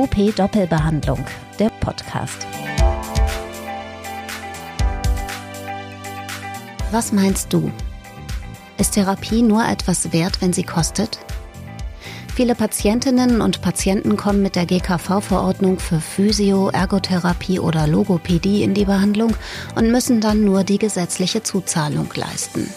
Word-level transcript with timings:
UP 0.00 0.34
Doppelbehandlung, 0.34 1.22
der 1.58 1.68
Podcast. 1.68 2.46
Was 6.90 7.12
meinst 7.12 7.52
du? 7.52 7.70
Ist 8.78 8.92
Therapie 8.92 9.42
nur 9.42 9.62
etwas 9.68 10.14
wert, 10.14 10.40
wenn 10.40 10.54
sie 10.54 10.62
kostet? 10.62 11.18
Viele 12.34 12.54
Patientinnen 12.54 13.42
und 13.42 13.60
Patienten 13.60 14.16
kommen 14.16 14.40
mit 14.40 14.56
der 14.56 14.64
GKV-Verordnung 14.64 15.78
für 15.78 16.00
Physio, 16.00 16.70
Ergotherapie 16.70 17.60
oder 17.60 17.86
Logopädie 17.86 18.62
in 18.62 18.72
die 18.72 18.86
Behandlung 18.86 19.36
und 19.74 19.90
müssen 19.90 20.22
dann 20.22 20.44
nur 20.44 20.64
die 20.64 20.78
gesetzliche 20.78 21.42
Zuzahlung 21.42 22.08
leisten. 22.14 22.72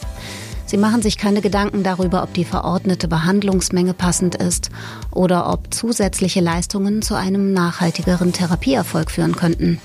Sie 0.73 0.79
machen 0.79 1.03
sich 1.03 1.19
keine 1.19 1.41
Gedanken 1.41 1.83
darüber, 1.83 2.23
ob 2.23 2.33
die 2.33 2.45
verordnete 2.45 3.07
Behandlungsmenge 3.07 3.93
passend 3.93 4.33
ist 4.33 4.71
oder 5.11 5.53
ob 5.53 5.71
zusätzliche 5.71 6.39
Leistungen 6.41 7.03
zu 7.03 7.13
einem 7.13 7.53
nachhaltigeren 7.53 8.33
Therapieerfolg 8.33 9.11
führen 9.11 9.35
könnten. 9.35 9.79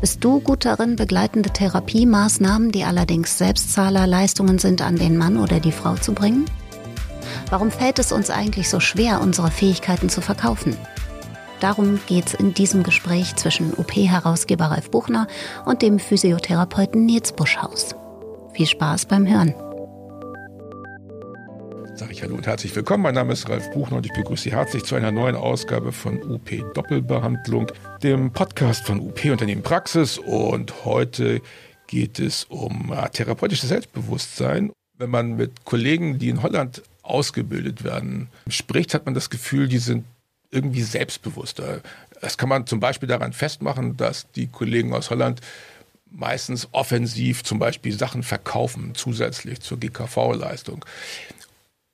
Bist 0.00 0.24
du 0.24 0.40
gut 0.40 0.64
darin, 0.64 0.96
begleitende 0.96 1.50
Therapiemaßnahmen, 1.50 2.72
die 2.72 2.82
allerdings 2.82 3.38
Selbstzahlerleistungen 3.38 4.58
sind, 4.58 4.82
an 4.82 4.96
den 4.96 5.16
Mann 5.16 5.36
oder 5.36 5.60
die 5.60 5.70
Frau 5.70 5.94
zu 5.94 6.14
bringen? 6.14 6.46
Warum 7.50 7.70
fällt 7.70 8.00
es 8.00 8.10
uns 8.10 8.28
eigentlich 8.28 8.68
so 8.68 8.80
schwer, 8.80 9.20
unsere 9.20 9.52
Fähigkeiten 9.52 10.08
zu 10.08 10.20
verkaufen? 10.20 10.76
Darum 11.60 12.00
geht 12.08 12.26
es 12.26 12.34
in 12.34 12.54
diesem 12.54 12.82
Gespräch 12.82 13.36
zwischen 13.36 13.72
OP-Herausgeber 13.72 14.64
Ralf 14.64 14.90
Buchner 14.90 15.28
und 15.64 15.80
dem 15.80 16.00
Physiotherapeuten 16.00 17.06
Nils 17.06 17.30
Buschhaus. 17.30 17.94
Viel 18.52 18.66
Spaß 18.66 19.06
beim 19.06 19.24
Hören. 19.24 19.54
Sage 21.98 22.12
ich 22.12 22.22
Hallo 22.22 22.36
und 22.36 22.46
herzlich 22.46 22.76
willkommen. 22.76 23.02
Mein 23.02 23.16
Name 23.16 23.32
ist 23.32 23.48
Ralf 23.48 23.72
Buchner 23.72 23.96
und 23.96 24.06
ich 24.06 24.12
begrüße 24.12 24.44
Sie 24.44 24.52
herzlich 24.52 24.84
zu 24.84 24.94
einer 24.94 25.10
neuen 25.10 25.34
Ausgabe 25.34 25.90
von 25.90 26.22
UP 26.22 26.48
Doppelbehandlung, 26.72 27.72
dem 28.04 28.32
Podcast 28.32 28.86
von 28.86 29.00
UP 29.00 29.24
Unternehmen 29.24 29.64
Praxis. 29.64 30.16
Und 30.16 30.84
heute 30.84 31.42
geht 31.88 32.20
es 32.20 32.44
um 32.44 32.92
äh, 32.92 33.08
therapeutisches 33.08 33.70
Selbstbewusstsein. 33.70 34.70
Wenn 34.96 35.10
man 35.10 35.34
mit 35.34 35.64
Kollegen, 35.64 36.20
die 36.20 36.28
in 36.28 36.40
Holland 36.40 36.82
ausgebildet 37.02 37.82
werden, 37.82 38.28
spricht, 38.46 38.94
hat 38.94 39.04
man 39.04 39.14
das 39.14 39.28
Gefühl, 39.28 39.66
die 39.66 39.78
sind 39.78 40.04
irgendwie 40.52 40.82
selbstbewusster. 40.82 41.80
Das 42.20 42.38
kann 42.38 42.48
man 42.48 42.68
zum 42.68 42.78
Beispiel 42.78 43.08
daran 43.08 43.32
festmachen, 43.32 43.96
dass 43.96 44.30
die 44.36 44.46
Kollegen 44.46 44.94
aus 44.94 45.10
Holland 45.10 45.40
meistens 46.10 46.68
offensiv 46.72 47.42
zum 47.42 47.58
Beispiel 47.58 47.92
Sachen 47.92 48.22
verkaufen, 48.22 48.94
zusätzlich 48.94 49.60
zur 49.60 49.80
GKV-Leistung. 49.80 50.84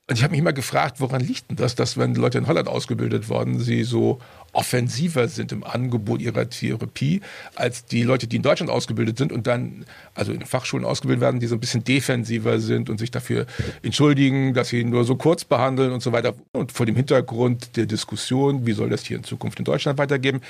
Und 0.07 0.17
ich 0.17 0.23
habe 0.23 0.31
mich 0.31 0.39
immer 0.39 0.53
gefragt, 0.53 1.01
woran 1.01 1.19
liegt 1.19 1.49
denn 1.49 1.57
das, 1.57 1.73
dass 1.73 1.97
wenn 1.97 2.13
Leute 2.13 2.37
in 2.37 2.45
Holland 2.45 2.67
ausgebildet 2.67 3.27
worden, 3.27 3.59
sie 3.59 3.83
so 3.83 4.19
offensiver 4.53 5.27
sind 5.27 5.51
im 5.51 5.63
Angebot 5.63 6.21
ihrer 6.21 6.47
Therapie 6.47 7.21
als 7.55 7.85
die 7.85 8.03
Leute, 8.03 8.27
die 8.27 8.35
in 8.35 8.43
Deutschland 8.43 8.71
ausgebildet 8.71 9.17
sind 9.17 9.31
und 9.31 9.47
dann, 9.47 9.83
also 10.13 10.31
in 10.31 10.45
Fachschulen 10.45 10.85
ausgebildet 10.85 11.21
werden, 11.21 11.39
die 11.39 11.47
so 11.47 11.55
ein 11.55 11.59
bisschen 11.59 11.83
defensiver 11.83 12.59
sind 12.59 12.91
und 12.91 12.99
sich 12.99 13.09
dafür 13.09 13.47
entschuldigen, 13.81 14.53
dass 14.53 14.69
sie 14.69 14.83
nur 14.83 15.05
so 15.05 15.15
kurz 15.15 15.43
behandeln 15.43 15.91
und 15.91 16.03
so 16.03 16.11
weiter. 16.11 16.35
Und 16.51 16.71
vor 16.71 16.85
dem 16.85 16.95
Hintergrund 16.95 17.75
der 17.75 17.87
Diskussion, 17.87 18.67
wie 18.67 18.73
soll 18.73 18.89
das 18.89 19.03
hier 19.03 19.17
in 19.17 19.23
Zukunft 19.23 19.57
in 19.57 19.65
Deutschland 19.65 19.97
weitergeben, 19.97 20.41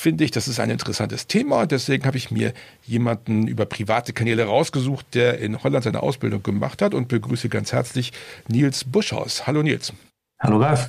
finde 0.00 0.24
ich, 0.24 0.30
das 0.30 0.48
ist 0.48 0.58
ein 0.58 0.70
interessantes 0.70 1.26
Thema. 1.26 1.66
Deswegen 1.66 2.04
habe 2.06 2.16
ich 2.16 2.30
mir 2.30 2.52
jemanden 2.86 3.46
über 3.46 3.66
private 3.66 4.12
Kanäle 4.12 4.44
rausgesucht, 4.44 5.14
der 5.14 5.38
in 5.38 5.62
Holland 5.62 5.84
seine 5.84 6.02
Ausbildung 6.02 6.42
gemacht 6.42 6.82
hat 6.82 6.94
und 6.94 7.08
begrüße 7.08 7.48
ganz 7.48 7.72
herzlich 7.72 8.12
Nils 8.48 8.84
Buschhaus. 8.84 9.46
Hallo 9.46 9.62
Nils. 9.62 9.92
Hallo 10.40 10.58
Ralf. 10.58 10.88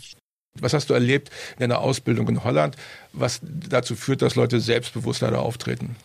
Was 0.60 0.74
hast 0.74 0.90
du 0.90 0.94
erlebt 0.94 1.30
in 1.56 1.60
deiner 1.60 1.80
Ausbildung 1.80 2.28
in 2.30 2.44
Holland, 2.44 2.76
was 3.14 3.42
dazu 3.44 3.96
führt, 3.96 4.22
dass 4.22 4.36
Leute 4.36 4.60
selbstbewusster 4.60 5.32
da 5.32 5.40
auftreten? 5.40 5.96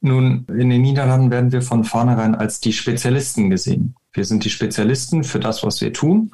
Nun, 0.00 0.44
in 0.48 0.70
den 0.70 0.82
Niederlanden 0.82 1.30
werden 1.30 1.50
wir 1.50 1.62
von 1.62 1.82
vornherein 1.84 2.34
als 2.34 2.60
die 2.60 2.72
Spezialisten 2.72 3.48
gesehen. 3.48 3.94
Wir 4.12 4.24
sind 4.24 4.44
die 4.44 4.50
Spezialisten 4.50 5.24
für 5.24 5.40
das, 5.40 5.64
was 5.64 5.80
wir 5.80 5.92
tun 5.92 6.32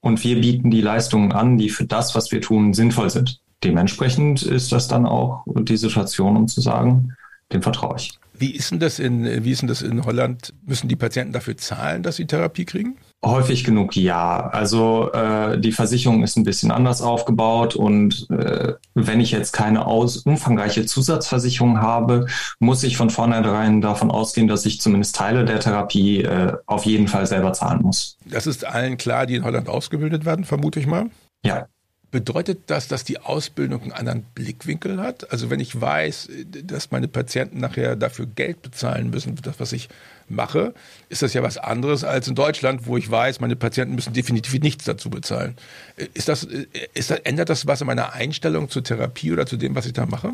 und 0.00 0.22
wir 0.22 0.40
bieten 0.40 0.70
die 0.70 0.82
Leistungen 0.82 1.32
an, 1.32 1.58
die 1.58 1.70
für 1.70 1.84
das, 1.84 2.14
was 2.14 2.30
wir 2.30 2.40
tun, 2.40 2.74
sinnvoll 2.74 3.10
sind 3.10 3.40
dementsprechend 3.64 4.42
ist 4.42 4.72
das 4.72 4.88
dann 4.88 5.06
auch 5.06 5.44
die 5.46 5.76
Situation, 5.76 6.36
um 6.36 6.48
zu 6.48 6.60
sagen, 6.60 7.14
dem 7.52 7.62
vertraue 7.62 7.96
ich. 7.96 8.18
Wie 8.40 8.52
ist 8.52 8.70
denn 8.70 8.78
das 8.78 9.00
in, 9.00 9.44
wie 9.44 9.50
ist 9.50 9.62
denn 9.62 9.68
das 9.68 9.82
in 9.82 10.04
Holland? 10.04 10.54
Müssen 10.64 10.88
die 10.88 10.94
Patienten 10.94 11.32
dafür 11.32 11.56
zahlen, 11.56 12.04
dass 12.04 12.16
sie 12.16 12.26
Therapie 12.26 12.64
kriegen? 12.64 12.96
Häufig 13.24 13.64
genug 13.64 13.96
ja. 13.96 14.48
Also 14.50 15.10
äh, 15.12 15.58
die 15.58 15.72
Versicherung 15.72 16.22
ist 16.22 16.36
ein 16.36 16.44
bisschen 16.44 16.70
anders 16.70 17.02
aufgebaut 17.02 17.74
und 17.74 18.28
äh, 18.30 18.74
wenn 18.94 19.20
ich 19.20 19.32
jetzt 19.32 19.52
keine 19.52 19.86
aus, 19.86 20.18
umfangreiche 20.18 20.86
Zusatzversicherung 20.86 21.80
habe, 21.80 22.26
muss 22.60 22.84
ich 22.84 22.96
von 22.96 23.10
vornherein 23.10 23.80
davon 23.80 24.12
ausgehen, 24.12 24.46
dass 24.46 24.66
ich 24.66 24.80
zumindest 24.80 25.16
Teile 25.16 25.44
der 25.44 25.58
Therapie 25.58 26.22
äh, 26.22 26.52
auf 26.66 26.86
jeden 26.86 27.08
Fall 27.08 27.26
selber 27.26 27.52
zahlen 27.54 27.82
muss. 27.82 28.18
Das 28.24 28.46
ist 28.46 28.64
allen 28.64 28.98
klar, 28.98 29.26
die 29.26 29.34
in 29.34 29.44
Holland 29.44 29.68
ausgebildet 29.68 30.24
werden, 30.24 30.44
vermute 30.44 30.78
ich 30.78 30.86
mal. 30.86 31.10
Ja. 31.44 31.66
Bedeutet 32.10 32.70
das, 32.70 32.88
dass 32.88 33.04
die 33.04 33.20
Ausbildung 33.20 33.82
einen 33.82 33.92
anderen 33.92 34.22
Blickwinkel 34.34 34.98
hat? 34.98 35.30
Also 35.30 35.50
wenn 35.50 35.60
ich 35.60 35.78
weiß, 35.78 36.30
dass 36.64 36.90
meine 36.90 37.06
Patienten 37.06 37.60
nachher 37.60 37.96
dafür 37.96 38.24
Geld 38.24 38.62
bezahlen 38.62 39.10
müssen, 39.10 39.36
das, 39.42 39.60
was 39.60 39.72
ich 39.72 39.90
mache, 40.26 40.72
ist 41.10 41.20
das 41.20 41.34
ja 41.34 41.42
was 41.42 41.58
anderes 41.58 42.04
als 42.04 42.26
in 42.26 42.34
Deutschland, 42.34 42.86
wo 42.86 42.96
ich 42.96 43.10
weiß, 43.10 43.40
meine 43.40 43.56
Patienten 43.56 43.94
müssen 43.94 44.14
definitiv 44.14 44.58
nichts 44.60 44.84
dazu 44.84 45.10
bezahlen. 45.10 45.56
Ist 46.14 46.28
das, 46.28 46.44
ist 46.44 47.10
das, 47.10 47.18
ändert 47.20 47.50
das 47.50 47.66
was 47.66 47.82
in 47.82 47.86
meiner 47.86 48.14
Einstellung 48.14 48.70
zur 48.70 48.82
Therapie 48.82 49.32
oder 49.32 49.44
zu 49.44 49.58
dem, 49.58 49.74
was 49.74 49.84
ich 49.84 49.92
da 49.92 50.06
mache? 50.06 50.32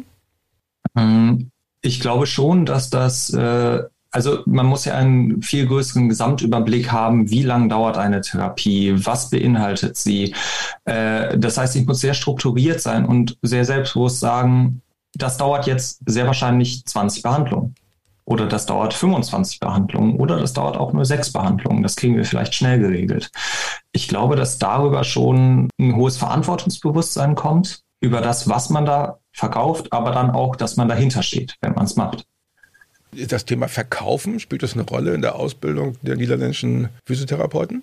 Ähm, 0.97 1.51
ich 1.83 1.99
glaube 1.99 2.27
schon, 2.27 2.67
dass 2.67 2.89
das 2.89 3.31
äh, 3.35 3.83
also 4.15 4.43
man 4.47 4.67
muss 4.67 4.85
ja 4.85 4.95
einen 4.95 5.43
viel 5.43 5.67
größeren 5.67 6.09
Gesamtüberblick 6.09 6.93
haben, 6.93 7.31
wie 7.31 7.43
lang 7.43 7.69
dauert 7.69 7.99
eine 7.99 8.21
Therapie, 8.21 8.95
was 9.05 9.29
beinhaltet 9.29 9.97
sie. 9.97 10.37
Äh, 10.85 11.37
das 11.37 11.59
heißt, 11.59 11.75
ich 11.75 11.85
muss 11.85 12.01
sehr 12.01 12.15
strukturiert 12.15 12.81
sein 12.81 13.07
und 13.07 13.37
sehr 13.43 13.65
selbstbewusst 13.65 14.21
sagen, 14.21 14.83
das 15.15 15.37
dauert 15.37 15.67
jetzt 15.67 16.01
sehr 16.07 16.29
wahrscheinlich 16.29 16.87
20 16.87 17.25
Behandlungen. 17.25 17.75
Oder 18.25 18.47
das 18.47 18.67
dauert 18.67 18.95
25 18.95 19.59
Behandlungen 19.59 20.17
oder 20.17 20.39
das 20.39 20.53
dauert 20.53 20.77
auch 20.77 20.93
nur 20.93 21.05
sechs 21.05 21.33
Behandlungen. 21.33 21.83
Das 21.83 21.97
kriegen 21.97 22.17
wir 22.17 22.25
vielleicht 22.25 22.55
schnell 22.55 22.79
geregelt. 22.79 23.33
Ich 23.91 24.07
glaube, 24.07 24.37
dass 24.37 24.59
darüber 24.59 25.03
schon 25.03 25.69
ein 25.81 25.97
hohes 25.97 26.17
Verantwortungsbewusstsein 26.19 27.35
kommt, 27.35 27.81
über 28.01 28.21
das, 28.21 28.49
was 28.49 28.71
man 28.71 28.87
da 28.87 29.19
verkauft, 29.33 29.93
aber 29.93 30.13
dann 30.13 30.31
auch, 30.31 30.55
dass 30.55 30.77
man 30.77 30.89
dahinter 30.89 31.25
steht, 31.25 31.57
wenn 31.61 31.75
man 31.75 31.87
es 31.87 31.97
macht 31.97 32.25
das 33.29 33.45
Thema 33.45 33.69
Verkaufen, 33.69 34.41
spielt 34.41 34.63
das 34.63 34.75
eine 34.75 34.83
Rolle 34.83 35.15
in 35.15 35.23
der 35.23 35.37
Ausbildung 35.37 35.97
der 36.03 36.17
niederländischen 36.17 36.89
Physiotherapeuten? 37.05 37.83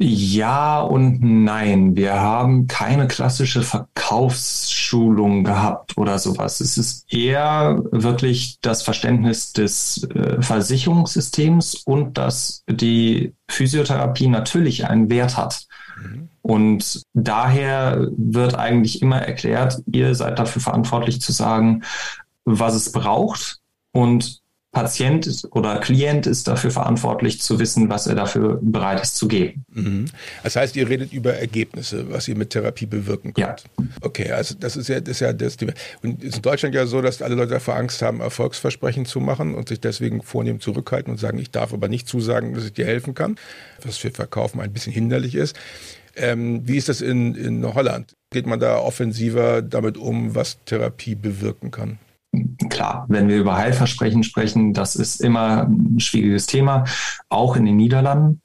Ja 0.00 0.80
und 0.80 1.22
nein. 1.22 1.94
Wir 1.94 2.14
haben 2.14 2.66
keine 2.66 3.06
klassische 3.06 3.62
Verkaufsschulung 3.62 5.44
gehabt 5.44 5.96
oder 5.96 6.18
sowas. 6.18 6.60
Es 6.60 6.76
ist 6.76 7.12
eher 7.12 7.80
wirklich 7.92 8.58
das 8.60 8.82
Verständnis 8.82 9.52
des 9.52 10.02
äh, 10.14 10.42
Versicherungssystems 10.42 11.74
und 11.84 12.18
dass 12.18 12.64
die 12.68 13.34
Physiotherapie 13.48 14.26
natürlich 14.26 14.86
einen 14.88 15.10
Wert 15.10 15.36
hat. 15.36 15.66
Mhm. 16.02 16.28
Und 16.42 17.02
daher 17.14 18.08
wird 18.16 18.56
eigentlich 18.56 19.00
immer 19.00 19.22
erklärt, 19.22 19.80
ihr 19.86 20.14
seid 20.16 20.40
dafür 20.40 20.60
verantwortlich 20.60 21.20
zu 21.20 21.30
sagen, 21.30 21.84
was 22.44 22.74
es 22.74 22.90
braucht 22.90 23.60
und 23.92 24.42
Patient 24.74 25.48
oder 25.52 25.78
Klient 25.78 26.26
ist 26.26 26.46
dafür 26.46 26.70
verantwortlich 26.70 27.40
zu 27.40 27.58
wissen, 27.58 27.88
was 27.88 28.06
er 28.06 28.14
dafür 28.14 28.58
bereit 28.60 29.00
ist 29.00 29.16
zu 29.16 29.28
geben. 29.28 29.64
Mhm. 29.72 30.06
Das 30.42 30.56
heißt, 30.56 30.76
ihr 30.76 30.88
redet 30.88 31.12
über 31.12 31.34
Ergebnisse, 31.34 32.10
was 32.10 32.28
ihr 32.28 32.36
mit 32.36 32.50
Therapie 32.50 32.86
bewirken 32.86 33.32
könnt. 33.32 33.64
Ja. 33.78 33.84
Okay, 34.02 34.30
also 34.32 34.54
das 34.58 34.76
ist 34.76 34.88
ja 34.88 35.00
das, 35.00 35.08
ist 35.12 35.20
ja 35.20 35.32
das 35.32 35.56
Thema. 35.56 35.72
Und 36.02 36.22
ist 36.22 36.36
in 36.36 36.42
Deutschland 36.42 36.74
ja 36.74 36.86
so, 36.86 37.00
dass 37.00 37.22
alle 37.22 37.36
Leute 37.36 37.54
davor 37.54 37.76
Angst 37.76 38.02
haben, 38.02 38.20
Erfolgsversprechen 38.20 39.06
zu 39.06 39.20
machen 39.20 39.54
und 39.54 39.68
sich 39.68 39.80
deswegen 39.80 40.22
vornehm 40.22 40.60
zurückhalten 40.60 41.12
und 41.12 41.18
sagen, 41.18 41.38
ich 41.38 41.50
darf 41.50 41.72
aber 41.72 41.88
nicht 41.88 42.08
zusagen, 42.08 42.54
dass 42.54 42.64
ich 42.64 42.72
dir 42.72 42.84
helfen 42.84 43.14
kann, 43.14 43.36
was 43.82 43.96
für 43.96 44.10
Verkaufen 44.10 44.60
ein 44.60 44.72
bisschen 44.72 44.92
hinderlich 44.92 45.34
ist. 45.36 45.56
Ähm, 46.16 46.62
wie 46.66 46.76
ist 46.76 46.88
das 46.88 47.00
in, 47.00 47.34
in 47.34 47.74
Holland? 47.74 48.16
Geht 48.30 48.46
man 48.46 48.60
da 48.60 48.78
offensiver 48.78 49.62
damit 49.62 49.96
um, 49.96 50.34
was 50.34 50.58
Therapie 50.64 51.14
bewirken 51.14 51.70
kann? 51.70 51.98
Klar, 52.68 53.06
wenn 53.08 53.28
wir 53.28 53.38
über 53.38 53.56
Heilversprechen 53.56 54.22
sprechen, 54.22 54.72
das 54.72 54.96
ist 54.96 55.20
immer 55.20 55.62
ein 55.62 56.00
schwieriges 56.00 56.46
Thema, 56.46 56.84
auch 57.28 57.56
in 57.56 57.64
den 57.64 57.76
Niederlanden. 57.76 58.42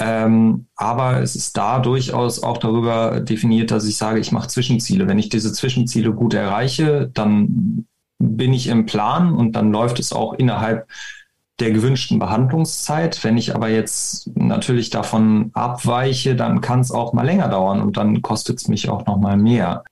Ähm, 0.00 0.66
aber 0.76 1.20
es 1.22 1.34
ist 1.34 1.56
da 1.56 1.80
durchaus 1.80 2.42
auch 2.42 2.58
darüber 2.58 3.20
definiert, 3.20 3.70
dass 3.70 3.84
ich 3.84 3.96
sage, 3.96 4.20
ich 4.20 4.30
mache 4.30 4.48
Zwischenziele. 4.48 5.08
Wenn 5.08 5.18
ich 5.18 5.28
diese 5.28 5.52
Zwischenziele 5.52 6.12
gut 6.12 6.34
erreiche, 6.34 7.10
dann 7.12 7.86
bin 8.18 8.52
ich 8.52 8.68
im 8.68 8.86
Plan 8.86 9.34
und 9.34 9.52
dann 9.52 9.72
läuft 9.72 9.98
es 9.98 10.12
auch 10.12 10.34
innerhalb 10.34 10.88
der 11.58 11.72
gewünschten 11.72 12.20
Behandlungszeit. 12.20 13.24
Wenn 13.24 13.36
ich 13.36 13.54
aber 13.54 13.68
jetzt 13.68 14.30
natürlich 14.36 14.90
davon 14.90 15.50
abweiche, 15.54 16.36
dann 16.36 16.60
kann 16.60 16.80
es 16.80 16.92
auch 16.92 17.12
mal 17.12 17.26
länger 17.26 17.48
dauern 17.48 17.80
und 17.80 17.96
dann 17.96 18.22
kostet 18.22 18.60
es 18.60 18.68
mich 18.68 18.88
auch 18.88 19.06
noch 19.06 19.18
mal 19.18 19.36
mehr 19.36 19.82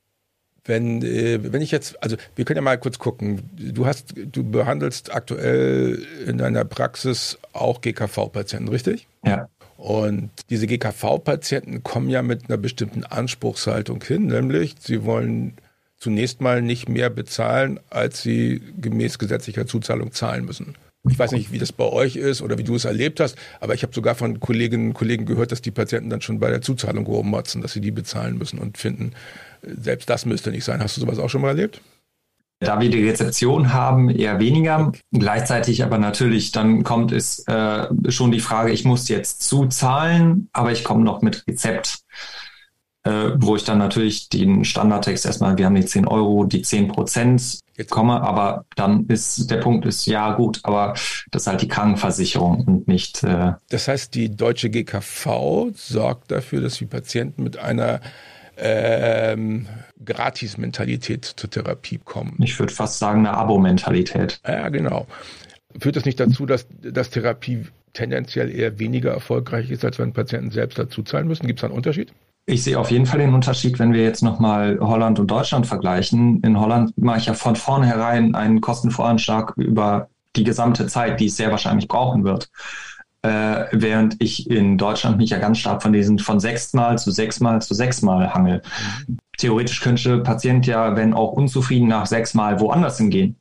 Wenn, 0.66 1.02
äh, 1.02 1.38
wenn 1.52 1.62
ich 1.62 1.70
jetzt, 1.70 2.02
also 2.02 2.16
wir 2.34 2.44
können 2.44 2.56
ja 2.56 2.62
mal 2.62 2.78
kurz 2.78 2.98
gucken. 2.98 3.42
Du 3.56 3.86
hast, 3.86 4.14
du 4.16 4.42
behandelst 4.44 5.14
aktuell 5.14 6.04
in 6.26 6.38
deiner 6.38 6.64
Praxis 6.64 7.38
auch 7.52 7.80
GKV-Patienten, 7.80 8.68
richtig? 8.68 9.06
Ja. 9.24 9.48
Und 9.76 10.30
diese 10.50 10.66
GKV-Patienten 10.66 11.82
kommen 11.82 12.08
ja 12.08 12.22
mit 12.22 12.48
einer 12.48 12.56
bestimmten 12.56 13.04
Anspruchshaltung 13.04 14.02
hin, 14.02 14.26
nämlich 14.26 14.74
sie 14.80 15.04
wollen 15.04 15.54
zunächst 15.98 16.40
mal 16.40 16.62
nicht 16.62 16.88
mehr 16.88 17.10
bezahlen, 17.10 17.80
als 17.90 18.22
sie 18.22 18.62
gemäß 18.80 19.18
gesetzlicher 19.18 19.66
Zuzahlung 19.66 20.12
zahlen 20.12 20.44
müssen. 20.44 20.76
Ich 21.08 21.18
weiß 21.18 21.32
nicht, 21.32 21.52
wie 21.52 21.58
das 21.58 21.72
bei 21.72 21.84
euch 21.84 22.16
ist 22.16 22.42
oder 22.42 22.58
wie 22.58 22.64
du 22.64 22.74
es 22.74 22.84
erlebt 22.84 23.20
hast, 23.20 23.36
aber 23.60 23.74
ich 23.74 23.82
habe 23.82 23.94
sogar 23.94 24.16
von 24.16 24.40
Kolleginnen 24.40 24.88
und 24.88 24.94
Kollegen 24.94 25.24
gehört, 25.24 25.52
dass 25.52 25.62
die 25.62 25.70
Patienten 25.70 26.10
dann 26.10 26.20
schon 26.20 26.40
bei 26.40 26.50
der 26.50 26.62
Zuzahlung 26.62 27.06
rummotzen, 27.06 27.62
dass 27.62 27.72
sie 27.72 27.80
die 27.80 27.92
bezahlen 27.92 28.38
müssen 28.38 28.58
und 28.58 28.76
finden, 28.76 29.12
selbst 29.66 30.08
das 30.08 30.26
müsste 30.26 30.50
nicht 30.50 30.64
sein. 30.64 30.82
Hast 30.82 30.96
du 30.96 31.00
sowas 31.00 31.18
auch 31.18 31.30
schon 31.30 31.42
mal 31.42 31.48
erlebt? 31.48 31.80
Da 32.60 32.80
wir 32.80 32.88
die 32.88 33.06
Rezeption 33.06 33.74
haben, 33.74 34.08
eher 34.08 34.40
weniger. 34.40 34.92
Gleichzeitig 35.12 35.84
aber 35.84 35.98
natürlich, 35.98 36.52
dann 36.52 36.84
kommt 36.84 37.12
es 37.12 37.46
äh, 37.46 37.86
schon 38.08 38.32
die 38.32 38.40
Frage, 38.40 38.72
ich 38.72 38.84
muss 38.86 39.08
jetzt 39.08 39.42
zuzahlen, 39.42 40.48
aber 40.52 40.72
ich 40.72 40.82
komme 40.82 41.04
noch 41.04 41.20
mit 41.20 41.44
Rezept 41.46 41.98
äh, 43.06 43.32
wo 43.36 43.54
ich 43.54 43.62
dann 43.62 43.78
natürlich 43.78 44.28
den 44.28 44.64
Standardtext 44.64 45.26
erstmal, 45.26 45.56
wir 45.56 45.66
haben 45.66 45.76
die 45.76 45.84
10 45.84 46.08
Euro, 46.08 46.44
die 46.44 46.62
10 46.62 46.88
Prozent 46.88 47.60
komme, 47.88 48.20
aber 48.20 48.64
dann 48.74 49.06
ist 49.06 49.50
der 49.50 49.58
Punkt 49.58 49.86
ist, 49.86 50.06
ja 50.06 50.34
gut, 50.34 50.60
aber 50.64 50.94
das 51.30 51.42
ist 51.42 51.46
halt 51.46 51.62
die 51.62 51.68
Krankenversicherung 51.68 52.64
und 52.64 52.88
nicht. 52.88 53.22
Äh 53.22 53.52
das 53.68 53.86
heißt, 53.86 54.14
die 54.14 54.34
deutsche 54.34 54.70
GKV 54.70 55.68
sorgt 55.74 56.32
dafür, 56.32 56.62
dass 56.62 56.78
die 56.78 56.86
Patienten 56.86 57.44
mit 57.44 57.58
einer 57.58 58.00
ähm, 58.56 59.67
Gratis-Mentalität 60.05 61.25
zur 61.25 61.50
Therapie 61.50 62.00
kommen. 62.05 62.37
Ich 62.43 62.58
würde 62.58 62.73
fast 62.73 62.99
sagen, 62.99 63.20
eine 63.20 63.37
Abo-Mentalität. 63.37 64.41
Ja, 64.47 64.69
genau. 64.69 65.06
Führt 65.79 65.97
das 65.97 66.05
nicht 66.05 66.20
dazu, 66.20 66.47
dass, 66.47 66.67
dass 66.81 67.11
Therapie 67.11 67.67
tendenziell 67.93 68.50
eher 68.55 68.79
weniger 68.79 69.12
erfolgreich 69.12 69.70
ist, 69.70 69.85
als 69.85 69.99
wenn 69.99 70.12
Patienten 70.12 70.50
selbst 70.50 70.79
dazu 70.79 71.03
zahlen 71.03 71.26
müssen? 71.26 71.47
Gibt 71.47 71.58
es 71.58 71.62
da 71.62 71.69
einen 71.69 71.76
Unterschied? 71.76 72.12
Ich 72.49 72.62
sehe 72.62 72.79
auf 72.79 72.91
jeden 72.93 73.06
Fall 73.06 73.19
den 73.19 73.35
Unterschied, 73.35 73.79
wenn 73.81 73.93
wir 73.93 74.05
jetzt 74.05 74.23
nochmal 74.23 74.79
Holland 74.81 75.19
und 75.19 75.29
Deutschland 75.29 75.67
vergleichen. 75.67 76.41
In 76.43 76.61
Holland 76.61 76.97
mache 76.97 77.19
ich 77.19 77.26
ja 77.26 77.35
von 77.35 77.56
vornherein 77.56 78.37
einen 78.37 78.61
Kostenvoranschlag 78.61 79.55
über 79.56 80.09
die 80.37 80.44
gesamte 80.44 80.87
Zeit, 80.87 81.19
die 81.19 81.26
es 81.26 81.37
sehr 81.37 81.50
wahrscheinlich 81.50 81.88
brauchen 81.88 82.23
wird. 82.23 82.49
Äh, 83.22 83.64
während 83.72 84.16
ich 84.22 84.48
in 84.50 84.78
Deutschland 84.78 85.16
mich 85.16 85.30
ja 85.30 85.38
ganz 85.38 85.58
stark 85.58 85.82
von 85.82 85.92
diesen 85.92 86.18
von 86.18 86.38
sechsmal 86.38 86.98
zu 86.98 87.10
sechsmal 87.10 87.60
zu 87.60 87.74
sechsmal 87.74 88.32
hangel. 88.34 88.62
Theoretisch 89.38 89.80
könnte 89.80 90.18
Patient 90.18 90.66
ja, 90.66 90.96
wenn 90.96 91.12
auch 91.12 91.32
unzufrieden, 91.32 91.88
nach 91.88 92.06
sechsmal 92.06 92.60
woanders 92.60 92.98
hingehen. 92.98 93.36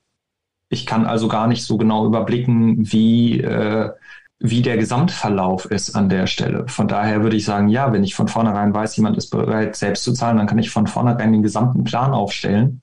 Ich 0.69 0.86
kann 0.86 1.06
also 1.06 1.27
gar 1.27 1.48
nicht 1.48 1.63
so 1.63 1.77
genau 1.77 2.07
überblicken, 2.07 2.92
wie 2.92 3.42
äh, 3.42 3.92
wie 4.39 4.62
der 4.62 4.77
Gesamtverlauf 4.77 5.66
ist 5.66 5.95
an 5.95 6.10
der 6.10 6.27
Stelle. 6.27 6.68
Von 6.68 6.88
daher 6.88 7.24
würde 7.24 7.38
ich 7.38 7.45
sagen, 7.45 7.69
ja, 7.69 7.94
wenn 7.94 8.04
ich 8.04 8.16
von 8.16 8.27
vornherein 8.27 8.74
weiß, 8.74 8.98
jemand 8.98 9.18
ist 9.18 9.30
bereit, 9.30 9.75
selbst 9.75 10.04
zu 10.04 10.12
zahlen, 10.12 10.38
dann 10.38 10.48
kann 10.48 10.60
ich 10.60 10.69
von 10.69 10.88
vornherein 10.88 11.31
den 11.31 11.42
gesamten 11.42 11.86
Plan 11.86 12.12
aufstellen, 12.12 12.81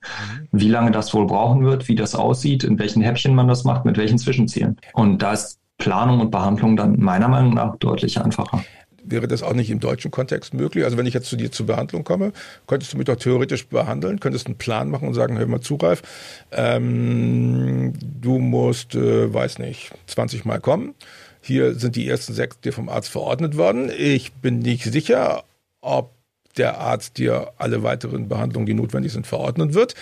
wie 0.51 0.69
lange 0.69 0.91
das 0.91 1.13
wohl 1.13 1.27
brauchen 1.27 1.63
wird, 1.63 1.87
wie 1.87 1.95
das 1.95 2.15
aussieht, 2.15 2.63
in 2.63 2.79
welchen 2.79 3.03
Häppchen 3.03 3.35
man 3.35 3.47
das 3.47 3.65
macht, 3.65 3.85
mit 3.85 3.97
welchen 3.97 4.17
Zwischenzielen. 4.17 4.77
Und 4.93 5.21
da 5.21 5.33
ist 5.33 5.59
Planung 5.77 6.19
und 6.19 6.31
Behandlung 6.31 6.75
dann 6.75 6.99
meiner 6.99 7.27
Meinung 7.27 7.53
nach 7.53 7.75
deutlich 7.77 8.19
einfacher. 8.19 8.63
Wäre 9.05 9.27
das 9.27 9.43
auch 9.43 9.53
nicht 9.53 9.69
im 9.69 9.81
deutschen 9.81 10.11
Kontext 10.11 10.53
möglich? 10.53 10.85
Also 10.85 10.97
wenn 10.97 11.05
ich 11.05 11.13
jetzt 11.13 11.27
zu 11.27 11.35
dir 11.35 11.51
zur 11.51 11.65
Behandlung 11.65 12.05
komme, 12.05 12.31
könntest 12.67 12.93
du 12.93 12.97
mich 12.97 13.05
doch 13.05 13.17
theoretisch 13.17 13.67
behandeln, 13.67 14.21
könntest 14.21 14.45
einen 14.45 14.57
Plan 14.57 14.89
machen 14.89 15.09
und 15.09 15.13
sagen, 15.13 15.37
hör 15.37 15.45
mal 15.45 15.59
zu, 15.59 15.75
Ralf, 15.75 16.03
ähm, 16.51 17.93
du 17.99 18.39
musst, 18.39 18.95
äh, 18.95 19.33
weiß 19.33 19.59
nicht, 19.59 19.91
20 20.07 20.45
Mal 20.45 20.61
kommen 20.61 20.93
hier 21.43 21.75
sind 21.75 21.95
die 21.95 22.07
ersten 22.07 22.33
sechs 22.33 22.59
dir 22.61 22.73
vom 22.73 22.89
Arzt 22.89 23.09
verordnet 23.09 23.57
worden. 23.57 23.91
Ich 23.95 24.31
bin 24.33 24.59
nicht 24.59 24.85
sicher, 24.85 25.43
ob 25.81 26.11
der 26.57 26.77
Arzt 26.77 27.17
dir 27.17 27.53
alle 27.57 27.83
weiteren 27.83 28.27
Behandlungen, 28.27 28.65
die 28.65 28.73
notwendig 28.73 29.11
sind, 29.11 29.27
verordnen 29.27 29.73
wird. 29.73 29.95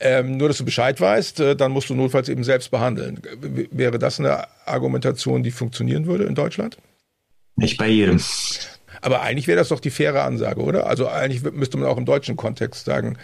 Ähm, 0.00 0.36
nur, 0.36 0.48
dass 0.48 0.58
du 0.58 0.64
Bescheid 0.64 1.00
weißt, 1.00 1.40
äh, 1.40 1.56
dann 1.56 1.72
musst 1.72 1.90
du 1.90 1.94
notfalls 1.94 2.28
eben 2.28 2.44
selbst 2.44 2.70
behandeln. 2.70 3.20
W 3.40 3.66
wäre 3.70 3.98
das 3.98 4.20
eine 4.20 4.46
Argumentation, 4.66 5.42
die 5.42 5.50
funktionieren 5.50 6.06
würde 6.06 6.24
in 6.24 6.34
Deutschland? 6.34 6.78
Nicht 7.56 7.78
bei 7.78 7.88
jedem. 7.88 8.20
Aber 9.02 9.22
eigentlich 9.22 9.48
wäre 9.48 9.58
das 9.58 9.68
doch 9.68 9.80
die 9.80 9.90
faire 9.90 10.24
Ansage, 10.24 10.60
oder? 10.60 10.86
Also 10.86 11.08
eigentlich 11.08 11.42
müsste 11.52 11.76
man 11.76 11.88
auch 11.88 11.98
im 11.98 12.04
deutschen 12.04 12.36
Kontext 12.36 12.84
sagen, 12.84 13.16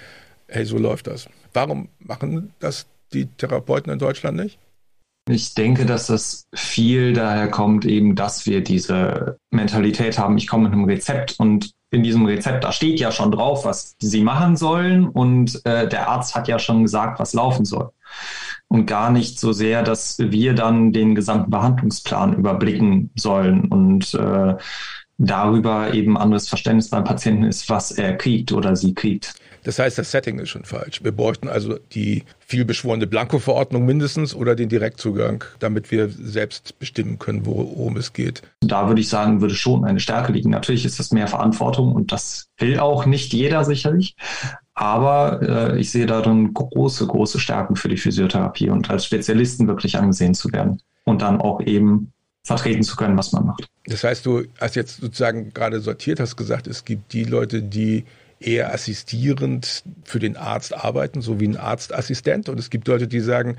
hey, 0.48 0.64
so 0.64 0.78
läuft 0.78 1.06
das. 1.06 1.28
Warum 1.52 1.88
machen 1.98 2.52
das 2.58 2.86
die 3.12 3.26
Therapeuten 3.26 3.92
in 3.92 3.98
Deutschland 3.98 4.36
nicht? 4.36 4.58
Ich 5.28 5.54
denke, 5.54 5.86
dass 5.86 6.08
das 6.08 6.46
viel 6.54 7.14
daher 7.14 7.48
kommt, 7.48 7.86
eben, 7.86 8.14
dass 8.14 8.44
wir 8.44 8.62
diese 8.62 9.38
Mentalität 9.50 10.18
haben, 10.18 10.36
ich 10.36 10.46
komme 10.46 10.64
mit 10.64 10.72
einem 10.72 10.84
Rezept 10.84 11.36
und 11.38 11.70
in 11.94 12.02
diesem 12.02 12.26
Rezept, 12.26 12.64
da 12.64 12.72
steht 12.72 13.00
ja 13.00 13.10
schon 13.12 13.30
drauf, 13.30 13.64
was 13.64 13.96
sie 13.98 14.22
machen 14.22 14.56
sollen 14.56 15.08
und 15.08 15.64
äh, 15.64 15.88
der 15.88 16.08
Arzt 16.08 16.34
hat 16.34 16.48
ja 16.48 16.58
schon 16.58 16.82
gesagt, 16.82 17.20
was 17.20 17.32
laufen 17.32 17.64
soll. 17.64 17.90
Und 18.68 18.86
gar 18.86 19.10
nicht 19.10 19.38
so 19.38 19.52
sehr, 19.52 19.82
dass 19.82 20.18
wir 20.18 20.54
dann 20.54 20.92
den 20.92 21.14
gesamten 21.14 21.50
Behandlungsplan 21.50 22.34
überblicken 22.34 23.10
sollen 23.14 23.66
und 23.66 24.14
äh, 24.14 24.54
darüber 25.18 25.94
eben 25.94 26.18
anderes 26.18 26.48
Verständnis 26.48 26.90
beim 26.90 27.04
Patienten 27.04 27.44
ist, 27.44 27.70
was 27.70 27.92
er 27.92 28.16
kriegt 28.16 28.52
oder 28.52 28.74
sie 28.74 28.94
kriegt. 28.94 29.34
Das 29.64 29.78
heißt, 29.78 29.98
das 29.98 30.10
Setting 30.10 30.38
ist 30.38 30.50
schon 30.50 30.64
falsch. 30.64 31.02
Wir 31.02 31.12
bräuchten 31.12 31.48
also 31.48 31.78
die 31.92 32.22
vielbeschworene 32.38 33.06
Blanko-Verordnung 33.06 33.84
mindestens 33.84 34.34
oder 34.34 34.54
den 34.54 34.68
Direktzugang, 34.68 35.42
damit 35.58 35.90
wir 35.90 36.08
selbst 36.08 36.78
bestimmen 36.78 37.18
können, 37.18 37.44
worum 37.46 37.96
es 37.96 38.12
geht. 38.12 38.42
Da 38.60 38.88
würde 38.88 39.00
ich 39.00 39.08
sagen, 39.08 39.40
würde 39.40 39.54
schon 39.54 39.84
eine 39.84 40.00
Stärke 40.00 40.32
liegen. 40.32 40.50
Natürlich 40.50 40.84
ist 40.84 40.98
das 40.98 41.10
mehr 41.10 41.26
Verantwortung 41.26 41.92
und 41.92 42.12
das 42.12 42.46
will 42.58 42.78
auch 42.78 43.06
nicht 43.06 43.32
jeder 43.32 43.64
sicherlich. 43.64 44.14
Aber 44.74 45.40
äh, 45.42 45.80
ich 45.80 45.90
sehe 45.90 46.06
darin 46.06 46.52
große, 46.52 47.06
große 47.06 47.38
Stärken 47.38 47.76
für 47.76 47.88
die 47.88 47.96
Physiotherapie 47.96 48.70
und 48.70 48.90
als 48.90 49.04
Spezialisten 49.04 49.66
wirklich 49.68 49.96
angesehen 49.96 50.34
zu 50.34 50.52
werden 50.52 50.80
und 51.04 51.22
dann 51.22 51.40
auch 51.40 51.60
eben 51.60 52.12
vertreten 52.42 52.82
zu 52.82 52.96
können, 52.96 53.16
was 53.16 53.32
man 53.32 53.46
macht. 53.46 53.66
Das 53.86 54.04
heißt, 54.04 54.26
du 54.26 54.42
hast 54.60 54.76
jetzt 54.76 55.00
sozusagen 55.00 55.54
gerade 55.54 55.80
sortiert, 55.80 56.20
hast 56.20 56.36
gesagt, 56.36 56.66
es 56.66 56.84
gibt 56.84 57.12
die 57.12 57.24
Leute, 57.24 57.62
die 57.62 58.04
eher 58.46 58.72
assistierend 58.72 59.84
für 60.04 60.18
den 60.18 60.36
Arzt 60.36 60.74
arbeiten, 60.74 61.22
so 61.22 61.40
wie 61.40 61.48
ein 61.48 61.56
Arztassistent. 61.56 62.48
Und 62.48 62.58
es 62.58 62.70
gibt 62.70 62.86
Leute, 62.88 63.08
die 63.08 63.20
sagen, 63.20 63.56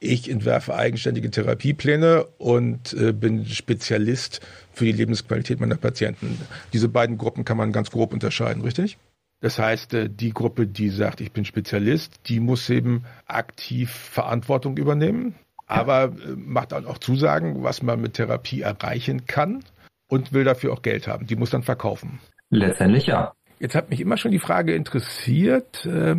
ich 0.00 0.30
entwerfe 0.30 0.74
eigenständige 0.74 1.30
Therapiepläne 1.30 2.26
und 2.38 2.92
äh, 2.94 3.12
bin 3.12 3.46
Spezialist 3.46 4.40
für 4.72 4.84
die 4.84 4.92
Lebensqualität 4.92 5.60
meiner 5.60 5.76
Patienten. 5.76 6.38
Diese 6.72 6.88
beiden 6.88 7.18
Gruppen 7.18 7.44
kann 7.44 7.56
man 7.56 7.72
ganz 7.72 7.90
grob 7.90 8.12
unterscheiden, 8.12 8.62
richtig? 8.62 8.98
Das 9.40 9.58
heißt, 9.58 9.94
äh, 9.94 10.08
die 10.08 10.32
Gruppe, 10.32 10.66
die 10.66 10.90
sagt, 10.90 11.20
ich 11.20 11.32
bin 11.32 11.44
Spezialist, 11.44 12.20
die 12.26 12.38
muss 12.38 12.68
eben 12.70 13.04
aktiv 13.26 13.90
Verantwortung 13.90 14.76
übernehmen, 14.76 15.34
aber 15.66 16.04
äh, 16.04 16.36
macht 16.36 16.72
dann 16.72 16.86
auch 16.86 16.98
Zusagen, 16.98 17.62
was 17.62 17.82
man 17.82 18.00
mit 18.00 18.14
Therapie 18.14 18.60
erreichen 18.60 19.26
kann 19.26 19.64
und 20.08 20.32
will 20.32 20.44
dafür 20.44 20.72
auch 20.72 20.82
Geld 20.82 21.08
haben. 21.08 21.26
Die 21.26 21.36
muss 21.36 21.50
dann 21.50 21.62
verkaufen. 21.62 22.20
Letztendlich 22.50 23.06
ja. 23.06 23.32
Jetzt 23.60 23.74
hat 23.74 23.90
mich 23.90 24.00
immer 24.00 24.16
schon 24.16 24.30
die 24.30 24.38
Frage 24.38 24.74
interessiert, 24.74 25.84
äh, 25.86 26.16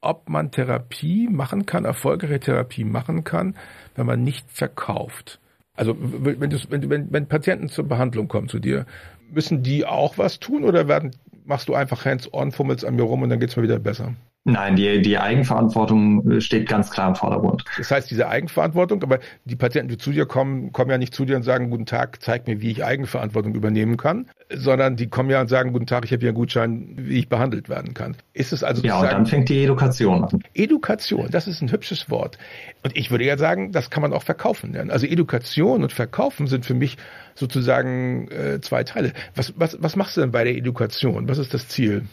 ob 0.00 0.28
man 0.28 0.50
Therapie 0.50 1.28
machen 1.28 1.66
kann, 1.66 1.84
erfolgreiche 1.84 2.40
Therapie 2.40 2.84
machen 2.84 3.24
kann, 3.24 3.56
wenn 3.94 4.06
man 4.06 4.22
nicht 4.22 4.50
verkauft. 4.50 5.40
Also 5.74 5.96
wenn, 5.98 6.40
wenn, 6.40 6.90
wenn, 6.90 7.12
wenn 7.12 7.26
Patienten 7.28 7.68
zur 7.68 7.86
Behandlung 7.88 8.28
kommen 8.28 8.48
zu 8.48 8.58
dir, 8.58 8.86
müssen 9.30 9.62
die 9.62 9.84
auch 9.84 10.16
was 10.16 10.38
tun 10.38 10.64
oder 10.64 10.88
werden, 10.88 11.10
machst 11.44 11.68
du 11.68 11.74
einfach 11.74 12.04
hands-on, 12.04 12.52
fummelst 12.52 12.84
an 12.84 12.96
mir 12.96 13.02
rum 13.02 13.22
und 13.22 13.30
dann 13.30 13.40
geht's 13.40 13.56
mir 13.56 13.62
wieder 13.62 13.78
besser? 13.78 14.14
Nein, 14.48 14.76
die, 14.76 15.02
die 15.02 15.18
Eigenverantwortung 15.18 16.30
äh, 16.30 16.40
steht 16.40 16.68
ganz 16.68 16.92
klar 16.92 17.08
im 17.08 17.16
Vordergrund. 17.16 17.64
Das 17.78 17.90
heißt, 17.90 18.08
diese 18.08 18.28
Eigenverantwortung, 18.28 19.02
aber 19.02 19.18
die 19.44 19.56
Patienten, 19.56 19.88
die 19.88 19.98
zu 19.98 20.12
dir 20.12 20.24
kommen, 20.24 20.70
kommen 20.70 20.88
ja 20.88 20.98
nicht 20.98 21.12
zu 21.12 21.24
dir 21.24 21.34
und 21.34 21.42
sagen, 21.42 21.68
guten 21.68 21.84
Tag, 21.84 22.22
zeig 22.22 22.46
mir, 22.46 22.60
wie 22.60 22.70
ich 22.70 22.84
Eigenverantwortung 22.84 23.56
übernehmen 23.56 23.96
kann, 23.96 24.26
sondern 24.54 24.94
die 24.94 25.08
kommen 25.08 25.30
ja 25.30 25.40
und 25.40 25.48
sagen, 25.48 25.72
guten 25.72 25.86
Tag, 25.86 26.04
ich 26.04 26.12
habe 26.12 26.20
hier 26.20 26.28
einen 26.28 26.36
Gutschein, 26.36 26.94
wie 26.96 27.18
ich 27.18 27.28
behandelt 27.28 27.68
werden 27.68 27.92
kann. 27.92 28.16
Ist 28.34 28.52
es 28.52 28.62
also 28.62 28.82
Ja, 28.82 29.00
und 29.00 29.10
dann 29.10 29.26
fängt 29.26 29.48
die 29.48 29.64
Education 29.64 30.22
an. 30.22 30.40
Education, 30.54 31.28
das 31.28 31.48
ist 31.48 31.60
ein 31.60 31.72
hübsches 31.72 32.08
Wort. 32.08 32.38
Und 32.84 32.96
ich 32.96 33.10
würde 33.10 33.24
ja 33.24 33.36
sagen, 33.38 33.72
das 33.72 33.90
kann 33.90 34.02
man 34.02 34.12
auch 34.12 34.22
verkaufen 34.22 34.74
lernen. 34.74 34.92
Also 34.92 35.08
Education 35.08 35.82
und 35.82 35.92
Verkaufen 35.92 36.46
sind 36.46 36.64
für 36.64 36.74
mich 36.74 36.98
sozusagen 37.34 38.28
äh, 38.30 38.60
zwei 38.60 38.84
Teile. 38.84 39.12
Was, 39.34 39.54
was, 39.56 39.76
was 39.80 39.96
machst 39.96 40.16
du 40.16 40.20
denn 40.20 40.30
bei 40.30 40.44
der 40.44 40.56
Education? 40.56 41.28
Was 41.28 41.38
ist 41.38 41.52
das 41.52 41.66
Ziel? 41.66 42.04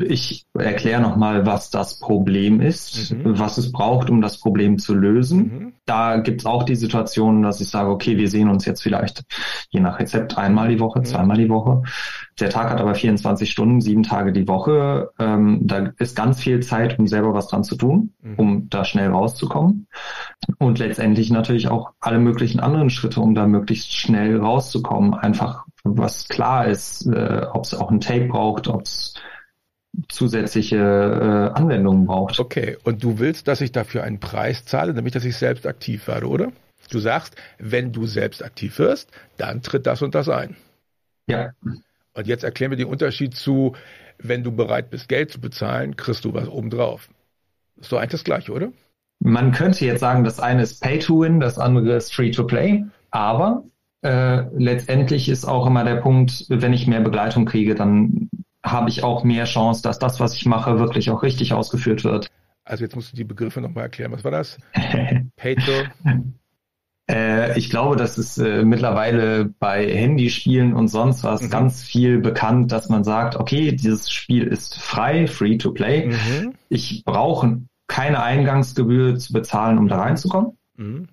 Ich 0.00 0.46
erkläre 0.54 1.00
nochmal, 1.00 1.46
was 1.46 1.70
das 1.70 2.00
Problem 2.00 2.60
ist, 2.60 3.12
mhm. 3.12 3.38
was 3.38 3.58
es 3.58 3.70
braucht, 3.70 4.10
um 4.10 4.20
das 4.20 4.38
Problem 4.38 4.78
zu 4.78 4.92
lösen. 4.92 5.38
Mhm. 5.38 5.72
Da 5.84 6.16
gibt 6.16 6.40
es 6.40 6.46
auch 6.46 6.64
die 6.64 6.74
Situation, 6.74 7.42
dass 7.42 7.60
ich 7.60 7.68
sage, 7.68 7.90
okay, 7.90 8.16
wir 8.16 8.28
sehen 8.28 8.48
uns 8.48 8.64
jetzt 8.64 8.82
vielleicht 8.82 9.22
je 9.70 9.78
nach 9.78 10.00
Rezept 10.00 10.36
einmal 10.36 10.68
die 10.68 10.80
Woche, 10.80 10.98
mhm. 10.98 11.04
zweimal 11.04 11.36
die 11.36 11.48
Woche. 11.48 11.82
Der 12.40 12.50
Tag 12.50 12.70
hat 12.70 12.80
aber 12.80 12.96
24 12.96 13.48
Stunden, 13.48 13.80
sieben 13.80 14.02
Tage 14.02 14.32
die 14.32 14.48
Woche. 14.48 15.10
Ähm, 15.20 15.60
da 15.62 15.92
ist 15.98 16.16
ganz 16.16 16.40
viel 16.40 16.60
Zeit, 16.60 16.98
um 16.98 17.06
selber 17.06 17.32
was 17.32 17.46
dran 17.46 17.62
zu 17.62 17.76
tun, 17.76 18.14
mhm. 18.20 18.34
um 18.36 18.68
da 18.68 18.84
schnell 18.84 19.10
rauszukommen. 19.10 19.86
Und 20.58 20.80
letztendlich 20.80 21.30
natürlich 21.30 21.68
auch 21.68 21.92
alle 22.00 22.18
möglichen 22.18 22.58
anderen 22.58 22.90
Schritte, 22.90 23.20
um 23.20 23.36
da 23.36 23.46
möglichst 23.46 23.92
schnell 23.92 24.40
rauszukommen. 24.40 25.14
Einfach 25.14 25.66
was 25.84 26.28
klar 26.28 26.66
ist, 26.66 27.06
äh, 27.06 27.46
ob 27.52 27.64
es 27.64 27.74
auch 27.74 27.90
ein 27.90 28.00
Tape 28.00 28.26
braucht, 28.26 28.68
ob 28.68 28.82
es 28.82 29.11
zusätzliche 30.08 30.76
äh, 30.76 31.58
Anwendungen 31.58 32.06
braucht. 32.06 32.38
Okay, 32.38 32.76
und 32.84 33.02
du 33.04 33.18
willst, 33.18 33.48
dass 33.48 33.60
ich 33.60 33.72
dafür 33.72 34.04
einen 34.04 34.20
Preis 34.20 34.64
zahle, 34.64 34.94
nämlich 34.94 35.12
dass 35.12 35.24
ich 35.24 35.36
selbst 35.36 35.66
aktiv 35.66 36.08
werde, 36.08 36.28
oder? 36.28 36.52
Du 36.90 36.98
sagst, 36.98 37.36
wenn 37.58 37.92
du 37.92 38.06
selbst 38.06 38.44
aktiv 38.44 38.78
wirst, 38.78 39.10
dann 39.36 39.62
tritt 39.62 39.86
das 39.86 40.02
und 40.02 40.14
das 40.14 40.28
ein. 40.28 40.56
Ja. 41.26 41.52
Und 42.14 42.26
jetzt 42.26 42.44
erklär 42.44 42.68
mir 42.68 42.76
den 42.76 42.88
Unterschied 42.88 43.34
zu, 43.34 43.74
wenn 44.18 44.44
du 44.44 44.52
bereit 44.52 44.90
bist, 44.90 45.08
Geld 45.08 45.30
zu 45.30 45.40
bezahlen, 45.40 45.96
kriegst 45.96 46.24
du 46.24 46.34
was 46.34 46.48
obendrauf. 46.48 47.08
Ist 47.80 47.90
so 47.90 47.96
eigentlich 47.96 48.10
das 48.10 48.24
Gleiche, 48.24 48.52
oder? 48.52 48.72
Man 49.20 49.52
könnte 49.52 49.86
jetzt 49.86 50.00
sagen, 50.00 50.24
das 50.24 50.40
eine 50.40 50.62
ist 50.62 50.82
Pay 50.82 50.98
to 50.98 51.20
Win, 51.20 51.40
das 51.40 51.58
andere 51.58 51.94
ist 51.96 52.12
Free 52.12 52.30
to 52.30 52.44
Play, 52.44 52.84
aber 53.10 53.64
äh, 54.02 54.42
letztendlich 54.56 55.28
ist 55.28 55.44
auch 55.44 55.66
immer 55.66 55.84
der 55.84 55.96
Punkt, 55.96 56.46
wenn 56.48 56.72
ich 56.72 56.86
mehr 56.86 57.00
Begleitung 57.00 57.46
kriege, 57.46 57.74
dann 57.74 58.28
habe 58.64 58.90
ich 58.90 59.02
auch 59.02 59.24
mehr 59.24 59.44
Chance, 59.44 59.82
dass 59.82 59.98
das, 59.98 60.20
was 60.20 60.34
ich 60.34 60.46
mache, 60.46 60.78
wirklich 60.78 61.10
auch 61.10 61.22
richtig 61.22 61.52
ausgeführt 61.52 62.04
wird. 62.04 62.28
Also 62.64 62.84
jetzt 62.84 62.94
musst 62.94 63.12
du 63.12 63.16
die 63.16 63.24
Begriffe 63.24 63.60
nochmal 63.60 63.84
erklären. 63.84 64.12
Was 64.12 64.24
war 64.24 64.30
das? 64.30 64.58
Pato? 65.36 65.72
Äh, 67.10 67.58
ich 67.58 67.70
glaube, 67.70 67.96
das 67.96 68.18
ist 68.18 68.38
äh, 68.38 68.64
mittlerweile 68.64 69.46
bei 69.58 69.86
Handyspielen 69.86 70.72
und 70.72 70.88
sonst 70.88 71.24
was 71.24 71.42
mhm. 71.42 71.50
ganz 71.50 71.82
viel 71.82 72.18
bekannt, 72.18 72.70
dass 72.70 72.88
man 72.88 73.02
sagt, 73.02 73.36
okay, 73.36 73.72
dieses 73.72 74.10
Spiel 74.10 74.46
ist 74.46 74.78
frei, 74.80 75.26
free 75.26 75.58
to 75.58 75.72
play. 75.72 76.06
Mhm. 76.06 76.54
Ich 76.68 77.04
brauche 77.04 77.62
keine 77.88 78.22
Eingangsgebühr 78.22 79.18
zu 79.18 79.32
bezahlen, 79.32 79.78
um 79.78 79.88
da 79.88 80.00
reinzukommen. 80.00 80.56
Mhm. 80.76 81.08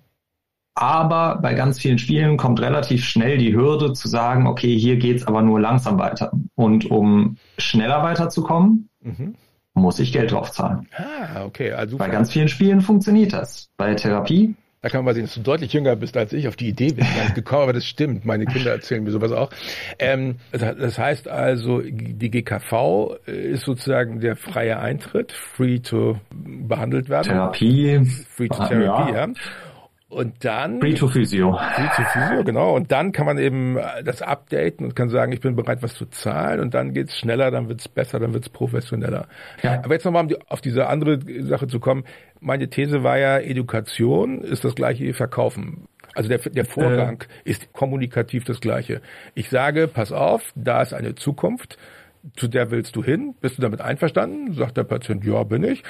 Aber 0.74 1.38
bei 1.42 1.54
ganz 1.54 1.78
vielen 1.78 1.98
Spielen 1.98 2.36
kommt 2.36 2.60
relativ 2.60 3.04
schnell 3.04 3.38
die 3.38 3.54
Hürde 3.54 3.92
zu 3.92 4.08
sagen, 4.08 4.46
okay, 4.46 4.78
hier 4.78 4.96
geht's 4.96 5.26
aber 5.26 5.42
nur 5.42 5.60
langsam 5.60 5.98
weiter. 5.98 6.32
Und 6.54 6.90
um 6.90 7.36
schneller 7.58 8.02
weiterzukommen, 8.02 8.88
mhm. 9.02 9.34
muss 9.74 9.98
ich 9.98 10.12
Geld 10.12 10.32
draufzahlen. 10.32 10.88
Ah, 10.96 11.44
okay. 11.44 11.72
Also 11.72 11.98
bei 11.98 12.08
ganz 12.08 12.32
vielen 12.32 12.48
Spielen 12.48 12.80
funktioniert 12.80 13.32
das. 13.32 13.68
Bei 13.76 13.94
Therapie 13.94 14.54
da 14.82 14.88
kann 14.88 15.00
man 15.00 15.06
mal 15.06 15.14
sehen, 15.14 15.24
dass 15.24 15.34
du 15.34 15.42
deutlich 15.42 15.74
jünger 15.74 15.94
bist 15.94 16.16
als 16.16 16.32
ich. 16.32 16.48
Auf 16.48 16.56
die 16.56 16.68
Idee 16.68 16.92
bin 16.92 17.04
ich 17.04 17.14
gar 17.14 17.24
nicht 17.24 17.34
gekommen, 17.34 17.62
aber 17.64 17.72
das 17.74 17.84
stimmt. 17.84 18.24
Meine 18.24 18.46
Kinder 18.46 18.70
erzählen 18.70 19.04
mir 19.04 19.10
sowas 19.10 19.32
auch. 19.32 19.50
Ähm, 19.98 20.36
das 20.52 20.98
heißt 20.98 21.28
also, 21.28 21.82
die 21.82 22.30
GKV 22.30 23.16
ist 23.26 23.64
sozusagen 23.64 24.20
der 24.20 24.36
freie 24.36 24.78
Eintritt, 24.78 25.32
free 25.32 25.80
to 25.80 26.18
behandelt 26.32 27.10
werden. 27.10 27.28
Therapie. 27.28 28.00
Free 28.34 28.48
to 28.48 28.64
Therapy, 28.64 29.12
ja. 29.12 29.26
ja. 29.26 29.28
Und 30.10 30.44
dann. 30.44 30.80
Free 30.80 30.94
to 30.94 31.06
Physio. 31.06 31.56
Free 31.76 31.88
to 31.96 32.02
Physio, 32.02 32.42
genau. 32.42 32.74
Und 32.74 32.90
dann 32.90 33.12
kann 33.12 33.26
man 33.26 33.38
eben 33.38 33.78
das 34.04 34.22
updaten 34.22 34.86
und 34.86 34.96
kann 34.96 35.08
sagen, 35.08 35.30
ich 35.30 35.40
bin 35.40 35.54
bereit, 35.54 35.84
was 35.84 35.94
zu 35.94 36.04
zahlen. 36.06 36.58
Und 36.58 36.74
dann 36.74 36.92
geht's 36.92 37.16
schneller, 37.16 37.52
dann 37.52 37.68
wird's 37.68 37.86
besser, 37.86 38.18
dann 38.18 38.34
wird's 38.34 38.48
professioneller. 38.48 39.28
Ja. 39.62 39.80
Aber 39.84 39.94
jetzt 39.94 40.04
nochmal, 40.04 40.24
um 40.24 40.28
die, 40.28 40.36
auf 40.48 40.60
diese 40.60 40.88
andere 40.88 41.20
Sache 41.44 41.68
zu 41.68 41.78
kommen. 41.78 42.04
Meine 42.40 42.68
These 42.68 43.04
war 43.04 43.18
ja, 43.18 43.38
Education 43.38 44.42
ist 44.42 44.64
das 44.64 44.74
gleiche 44.74 45.04
wie 45.04 45.12
Verkaufen. 45.12 45.86
Also 46.14 46.28
der, 46.28 46.38
der 46.38 46.64
Vorgang 46.64 47.22
äh. 47.44 47.50
ist 47.50 47.72
kommunikativ 47.72 48.42
das 48.42 48.60
gleiche. 48.60 49.02
Ich 49.34 49.48
sage, 49.48 49.86
pass 49.86 50.10
auf, 50.10 50.42
da 50.56 50.82
ist 50.82 50.92
eine 50.92 51.14
Zukunft 51.14 51.78
zu 52.36 52.48
der 52.48 52.70
willst 52.70 52.96
du 52.96 53.02
hin, 53.02 53.34
bist 53.40 53.58
du 53.58 53.62
damit 53.62 53.80
einverstanden? 53.80 54.52
Sagt 54.54 54.76
der 54.76 54.84
Patient, 54.84 55.24
ja, 55.24 55.42
bin 55.42 55.64
ich. 55.64 55.82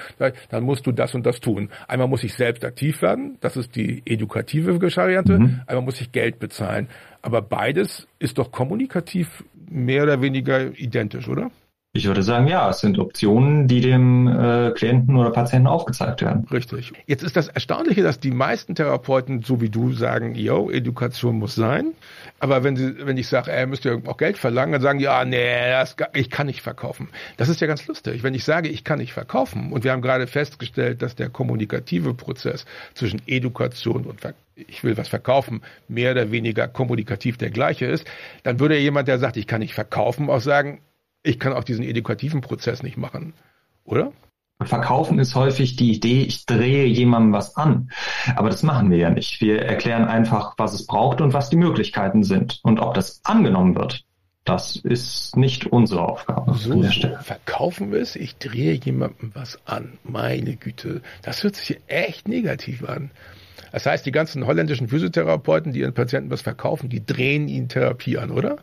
Dann 0.50 0.62
musst 0.62 0.86
du 0.86 0.92
das 0.92 1.14
und 1.14 1.26
das 1.26 1.40
tun. 1.40 1.70
Einmal 1.88 2.08
muss 2.08 2.22
ich 2.22 2.34
selbst 2.34 2.64
aktiv 2.64 3.02
werden, 3.02 3.36
das 3.40 3.56
ist 3.56 3.74
die 3.76 4.02
edukative 4.06 4.80
Variante. 4.80 5.38
Mhm. 5.38 5.60
Einmal 5.66 5.84
muss 5.84 6.00
ich 6.00 6.12
Geld 6.12 6.38
bezahlen. 6.38 6.88
Aber 7.22 7.42
beides 7.42 8.06
ist 8.18 8.38
doch 8.38 8.52
kommunikativ 8.52 9.44
mehr 9.68 10.02
oder 10.02 10.22
weniger 10.22 10.78
identisch, 10.78 11.28
oder? 11.28 11.50
Ich 11.92 12.06
würde 12.06 12.22
sagen, 12.22 12.46
ja, 12.46 12.70
es 12.70 12.78
sind 12.78 13.00
Optionen, 13.00 13.66
die 13.66 13.80
dem 13.80 14.28
äh, 14.28 14.70
Klienten 14.70 15.16
oder 15.16 15.30
Patienten 15.30 15.66
aufgezeigt 15.66 16.22
werden. 16.22 16.46
Richtig. 16.52 16.92
Jetzt 17.06 17.24
ist 17.24 17.36
das 17.36 17.48
Erstaunliche, 17.48 18.04
dass 18.04 18.20
die 18.20 18.30
meisten 18.30 18.76
Therapeuten, 18.76 19.42
so 19.42 19.60
wie 19.60 19.70
du, 19.70 19.92
sagen, 19.92 20.36
yo, 20.36 20.70
Education 20.70 21.36
muss 21.36 21.56
sein. 21.56 21.94
Aber 22.38 22.62
wenn 22.62 22.76
sie, 22.76 22.94
wenn 23.04 23.16
ich 23.16 23.26
sage, 23.26 23.50
er 23.50 23.66
müsste 23.66 23.88
ja 23.88 23.96
auch 24.06 24.18
Geld 24.18 24.38
verlangen, 24.38 24.70
dann 24.70 24.82
sagen 24.82 25.00
ja, 25.00 25.24
nee, 25.24 25.68
das, 25.68 25.96
ich 26.14 26.30
kann 26.30 26.46
nicht 26.46 26.62
verkaufen. 26.62 27.08
Das 27.38 27.48
ist 27.48 27.60
ja 27.60 27.66
ganz 27.66 27.84
lustig. 27.88 28.22
Wenn 28.22 28.34
ich 28.34 28.44
sage, 28.44 28.68
ich 28.68 28.84
kann 28.84 29.00
nicht 29.00 29.12
verkaufen, 29.12 29.72
und 29.72 29.82
wir 29.82 29.90
haben 29.90 30.00
gerade 30.00 30.28
festgestellt, 30.28 31.02
dass 31.02 31.16
der 31.16 31.28
kommunikative 31.28 32.14
Prozess 32.14 32.66
zwischen 32.94 33.20
Education 33.26 34.04
und 34.04 34.20
Ver 34.20 34.34
ich 34.68 34.84
will 34.84 34.98
was 34.98 35.08
verkaufen, 35.08 35.62
mehr 35.88 36.12
oder 36.12 36.30
weniger 36.30 36.68
kommunikativ 36.68 37.38
der 37.38 37.48
gleiche 37.48 37.86
ist, 37.86 38.06
dann 38.42 38.60
würde 38.60 38.78
jemand, 38.78 39.08
der 39.08 39.18
sagt, 39.18 39.38
ich 39.38 39.46
kann 39.46 39.60
nicht 39.60 39.72
verkaufen, 39.72 40.28
auch 40.28 40.40
sagen, 40.40 40.80
ich 41.22 41.38
kann 41.38 41.52
auch 41.52 41.64
diesen 41.64 41.84
edukativen 41.84 42.40
Prozess 42.40 42.82
nicht 42.82 42.96
machen, 42.96 43.34
oder? 43.84 44.12
Verkaufen 44.62 45.18
ist 45.18 45.34
häufig 45.34 45.76
die 45.76 45.92
Idee, 45.92 46.22
ich 46.22 46.44
drehe 46.44 46.84
jemandem 46.84 47.32
was 47.32 47.56
an. 47.56 47.90
Aber 48.36 48.50
das 48.50 48.62
machen 48.62 48.90
wir 48.90 48.98
ja 48.98 49.10
nicht. 49.10 49.40
Wir 49.40 49.62
erklären 49.62 50.04
einfach, 50.04 50.54
was 50.58 50.74
es 50.74 50.86
braucht 50.86 51.22
und 51.22 51.32
was 51.32 51.48
die 51.48 51.56
Möglichkeiten 51.56 52.22
sind. 52.24 52.60
Und 52.62 52.78
ob 52.78 52.92
das 52.92 53.22
angenommen 53.24 53.74
wird, 53.74 54.04
das 54.44 54.76
ist 54.76 55.36
nicht 55.36 55.66
unsere 55.66 56.06
Aufgabe. 56.06 56.54
So, 56.54 56.72
an 56.72 56.82
der 56.82 56.90
Stelle. 56.90 57.18
verkaufen 57.22 57.92
wir 57.92 58.00
es, 58.00 58.16
ich 58.16 58.36
drehe 58.36 58.74
jemandem 58.74 59.30
was 59.34 59.58
an. 59.66 59.98
Meine 60.04 60.56
Güte, 60.56 61.00
das 61.22 61.42
hört 61.42 61.56
sich 61.56 61.80
echt 61.86 62.28
negativ 62.28 62.86
an. 62.86 63.10
Das 63.72 63.86
heißt, 63.86 64.04
die 64.04 64.12
ganzen 64.12 64.46
holländischen 64.46 64.88
Physiotherapeuten, 64.88 65.72
die 65.72 65.80
ihren 65.80 65.94
Patienten 65.94 66.30
was 66.30 66.42
verkaufen, 66.42 66.88
die 66.90 67.04
drehen 67.04 67.48
ihnen 67.48 67.68
Therapie 67.68 68.18
an, 68.18 68.30
oder? 68.30 68.58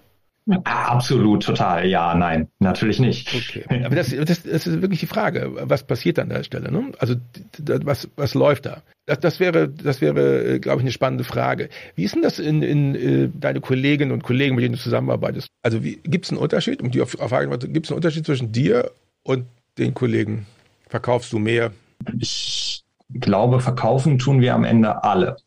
Absolut, 0.63 1.44
total. 1.44 1.86
Ja, 1.88 2.16
nein, 2.16 2.48
natürlich 2.60 3.00
nicht. 3.00 3.34
Okay. 3.34 3.66
Aber 3.84 3.96
das, 3.96 4.16
das, 4.16 4.44
das 4.44 4.68
ist 4.68 4.82
wirklich 4.82 5.01
die 5.01 5.08
Frage. 5.08 5.51
Was 5.54 5.84
passiert 5.84 6.20
an 6.20 6.30
der 6.30 6.44
Stelle? 6.44 6.72
Ne? 6.72 6.92
Also 7.00 7.16
was, 7.60 8.08
was 8.16 8.34
läuft 8.34 8.66
da? 8.66 8.82
Das, 9.06 9.20
das 9.20 9.39
wäre, 9.39 9.68
das 9.68 10.00
wäre, 10.00 10.56
äh, 10.56 10.60
glaube 10.60 10.77
ich, 10.77 10.84
eine 10.84 10.92
spannende 10.92 11.25
Frage. 11.25 11.70
Wie 11.96 12.04
ist 12.04 12.16
denn 12.16 12.22
das 12.22 12.39
in, 12.39 12.62
in 12.62 12.96
äh, 12.96 13.30
deine 13.34 13.60
Kolleginnen 13.60 14.12
und 14.12 14.24
Kollegen, 14.24 14.56
mit 14.56 14.63
denen 14.63 14.75
du 14.75 14.82
zusammenarbeitest? 14.82 15.50
Also 15.63 15.80
gibt 15.82 16.25
es 16.25 16.32
einen 16.32 16.39
Unterschied? 16.39 16.82
Um 16.82 16.92
die 16.92 17.00
Frage 17.06 17.58
gibt 17.68 17.86
es 17.86 17.92
einen 17.92 17.98
Unterschied 17.98 18.25
zwischen 18.25 18.51
dir 18.51 18.92
und 19.24 19.48
den 19.77 19.94
Kollegen? 19.94 20.46
Verkaufst 20.88 21.34
du 21.34 21.39
mehr? 21.39 21.72
Ich 22.20 22.86
glaube, 23.10 23.60
verkaufen 23.60 24.18
tun 24.18 24.39
wir 24.39 24.54
am 24.54 24.63
Ende 24.63 25.04
alle 25.04 25.38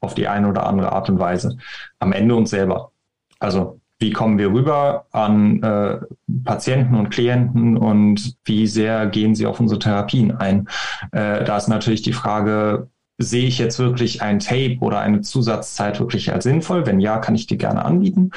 auf 0.00 0.14
die 0.14 0.28
eine 0.28 0.48
oder 0.48 0.66
andere 0.66 0.92
Art 0.92 1.10
und 1.10 1.18
Weise. 1.18 1.58
Am 1.98 2.12
Ende 2.12 2.34
uns 2.34 2.50
selber. 2.50 2.92
Also 3.38 3.75
wie 3.98 4.12
kommen 4.12 4.38
wir 4.38 4.52
rüber 4.52 5.06
an 5.12 5.62
äh, 5.62 5.98
Patienten 6.44 6.94
und 6.94 7.10
Klienten 7.10 7.76
und 7.76 8.36
wie 8.44 8.66
sehr 8.66 9.06
gehen 9.06 9.34
sie 9.34 9.46
auf 9.46 9.58
unsere 9.58 9.78
Therapien 9.78 10.32
ein. 10.32 10.68
Äh, 11.12 11.44
da 11.44 11.56
ist 11.56 11.68
natürlich 11.68 12.02
die 12.02 12.12
Frage, 12.12 12.88
sehe 13.18 13.46
ich 13.46 13.58
jetzt 13.58 13.78
wirklich 13.78 14.20
ein 14.20 14.38
Tape 14.38 14.78
oder 14.80 15.00
eine 15.00 15.22
Zusatzzeit 15.22 15.98
wirklich 15.98 16.32
als 16.32 16.44
sinnvoll? 16.44 16.84
Wenn 16.84 17.00
ja, 17.00 17.18
kann 17.18 17.34
ich 17.34 17.46
die 17.46 17.56
gerne 17.56 17.84
anbieten. 17.84 18.32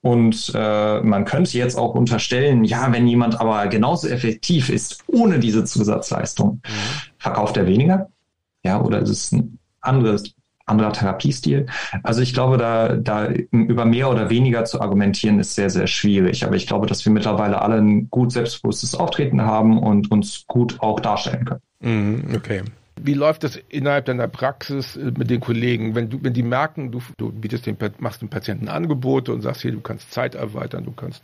Und 0.00 0.52
äh, 0.54 1.00
man 1.00 1.24
könnte 1.24 1.56
jetzt 1.58 1.76
auch 1.76 1.94
unterstellen, 1.94 2.64
ja, 2.64 2.90
wenn 2.92 3.06
jemand 3.06 3.40
aber 3.40 3.66
genauso 3.68 4.08
effektiv 4.08 4.70
ist 4.70 5.04
ohne 5.06 5.38
diese 5.38 5.64
Zusatzleistung, 5.64 6.62
mhm. 6.64 6.70
verkauft 7.18 7.56
er 7.56 7.66
weniger? 7.66 8.08
Ja, 8.62 8.80
oder 8.80 9.00
ist 9.00 9.10
es 9.10 9.32
ein 9.32 9.58
anderes 9.80 10.34
anderer 10.66 10.92
Therapiestil. 10.92 11.66
Also 12.02 12.22
ich 12.22 12.32
glaube, 12.32 12.56
da, 12.56 12.96
da 12.96 13.28
über 13.50 13.84
mehr 13.84 14.10
oder 14.10 14.30
weniger 14.30 14.64
zu 14.64 14.80
argumentieren, 14.80 15.38
ist 15.38 15.54
sehr, 15.54 15.70
sehr 15.70 15.86
schwierig. 15.86 16.44
Aber 16.44 16.56
ich 16.56 16.66
glaube, 16.66 16.86
dass 16.86 17.04
wir 17.04 17.12
mittlerweile 17.12 17.60
alle 17.60 17.76
ein 17.76 18.08
gut 18.10 18.32
selbstbewusstes 18.32 18.94
Auftreten 18.94 19.42
haben 19.42 19.78
und 19.78 20.10
uns 20.10 20.44
gut 20.46 20.80
auch 20.80 21.00
darstellen 21.00 21.44
können. 21.44 21.60
Mhm, 21.80 22.34
okay. 22.34 22.62
Wie 23.00 23.14
läuft 23.14 23.42
das 23.42 23.58
innerhalb 23.68 24.06
deiner 24.06 24.28
Praxis 24.28 24.96
äh, 24.96 25.12
mit 25.16 25.28
den 25.28 25.40
Kollegen, 25.40 25.94
wenn 25.94 26.10
du, 26.10 26.18
wenn 26.22 26.32
die 26.32 26.42
merken, 26.42 26.92
du, 26.92 27.02
du 27.16 27.32
bietest 27.32 27.66
dem, 27.66 27.76
machst 27.98 28.22
dem 28.22 28.28
Patienten 28.28 28.68
Angebote 28.68 29.32
und 29.32 29.42
sagst 29.42 29.62
hier, 29.62 29.72
du 29.72 29.80
kannst 29.80 30.12
Zeit 30.12 30.34
erweitern, 30.34 30.84
du 30.84 30.92
kannst 30.92 31.22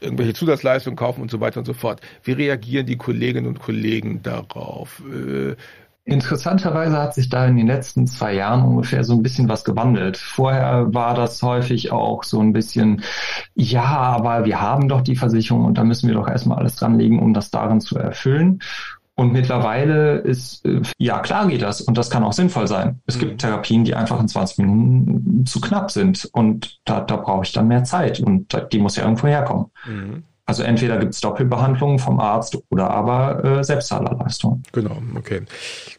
irgendwelche 0.00 0.34
Zusatzleistungen 0.34 0.96
kaufen 0.96 1.22
und 1.22 1.30
so 1.30 1.40
weiter 1.40 1.58
und 1.60 1.64
so 1.64 1.72
fort. 1.72 2.00
Wie 2.22 2.32
reagieren 2.32 2.86
die 2.86 2.96
Kolleginnen 2.96 3.48
und 3.48 3.58
Kollegen 3.58 4.22
darauf? 4.22 5.02
Interessanterweise 6.08 6.96
hat 6.96 7.12
sich 7.12 7.28
da 7.28 7.44
in 7.44 7.56
den 7.56 7.66
letzten 7.66 8.06
zwei 8.06 8.32
Jahren 8.32 8.64
ungefähr 8.64 9.04
so 9.04 9.12
ein 9.12 9.22
bisschen 9.22 9.50
was 9.50 9.62
gewandelt. 9.62 10.16
Vorher 10.16 10.94
war 10.94 11.14
das 11.14 11.42
häufig 11.42 11.92
auch 11.92 12.24
so 12.24 12.40
ein 12.40 12.54
bisschen, 12.54 13.02
ja, 13.54 13.84
aber 13.84 14.46
wir 14.46 14.58
haben 14.58 14.88
doch 14.88 15.02
die 15.02 15.16
Versicherung 15.16 15.66
und 15.66 15.76
da 15.76 15.84
müssen 15.84 16.08
wir 16.08 16.14
doch 16.14 16.26
erstmal 16.26 16.58
alles 16.58 16.76
dranlegen, 16.76 17.18
um 17.18 17.34
das 17.34 17.50
darin 17.50 17.82
zu 17.82 17.98
erfüllen. 17.98 18.60
Und 19.16 19.34
mittlerweile 19.34 20.18
ist, 20.18 20.64
äh, 20.64 20.80
ja 20.96 21.18
klar 21.18 21.46
geht 21.46 21.60
das 21.60 21.82
und 21.82 21.98
das 21.98 22.08
kann 22.08 22.24
auch 22.24 22.32
sinnvoll 22.32 22.68
sein. 22.68 23.02
Es 23.04 23.16
mhm. 23.16 23.20
gibt 23.20 23.40
Therapien, 23.42 23.84
die 23.84 23.94
einfach 23.94 24.18
in 24.18 24.28
20 24.28 24.58
Minuten 24.58 25.44
zu 25.44 25.60
knapp 25.60 25.90
sind 25.90 26.26
und 26.32 26.78
da, 26.86 27.00
da 27.00 27.16
brauche 27.16 27.42
ich 27.44 27.52
dann 27.52 27.68
mehr 27.68 27.84
Zeit 27.84 28.20
und 28.20 28.56
die 28.72 28.78
muss 28.78 28.96
ja 28.96 29.02
irgendwo 29.02 29.26
herkommen. 29.26 29.66
Mhm. 29.86 30.22
Also 30.48 30.62
entweder 30.62 30.96
gibt 30.96 31.12
es 31.12 31.20
Doppelbehandlungen 31.20 31.98
vom 31.98 32.18
Arzt 32.20 32.56
oder 32.70 32.88
aber 32.88 33.44
äh, 33.44 33.62
Selbstzahlerleistung. 33.62 34.62
Genau, 34.72 35.02
okay. 35.14 35.42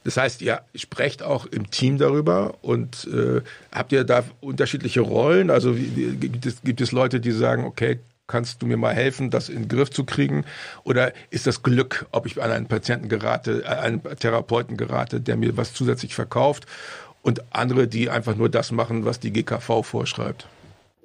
Das 0.04 0.18
heißt, 0.18 0.42
ihr 0.42 0.62
sprecht 0.74 1.22
auch 1.22 1.46
im 1.46 1.70
Team 1.70 2.00
darüber 2.00 2.56
und 2.64 3.08
äh, 3.14 3.42
habt 3.72 3.92
ihr 3.92 4.04
da 4.06 4.24
unterschiedliche 4.42 5.02
Rollen? 5.02 5.52
Also 5.52 5.78
wie, 5.78 6.16
gibt, 6.16 6.48
es, 6.48 6.64
gibt 6.64 6.82
es 6.82 6.92
Leute, 6.92 7.20
die 7.20 7.30
sagen, 7.30 7.64
okay, 7.64 8.00
kannst 8.26 8.64
du 8.64 8.66
mir 8.66 8.78
mal 8.78 8.96
helfen, 8.96 9.30
das 9.30 9.50
in 9.50 9.60
den 9.64 9.68
Griff 9.68 9.92
zu 9.92 10.04
kriegen? 10.04 10.44
Oder 10.84 11.14
ist 11.30 11.46
das 11.46 11.62
Glück, 11.62 12.08
ob 12.12 12.26
ich 12.26 12.42
an 12.42 12.50
einen 12.50 12.66
Patienten 12.66 13.08
gerate, 13.08 13.62
äh, 13.66 13.68
einen 13.68 14.02
Therapeuten 14.02 14.78
gerate, 14.78 15.22
der 15.22 15.38
mir 15.38 15.58
was 15.58 15.74
zusätzlich 15.74 16.16
verkauft 16.16 16.66
und 17.22 17.44
andere, 17.54 17.88
die 17.88 18.10
einfach 18.10 18.36
nur 18.36 18.50
das 18.50 18.72
machen, 18.72 19.06
was 19.06 19.20
die 19.20 19.32
GKV 19.32 19.84
vorschreibt? 19.84 20.48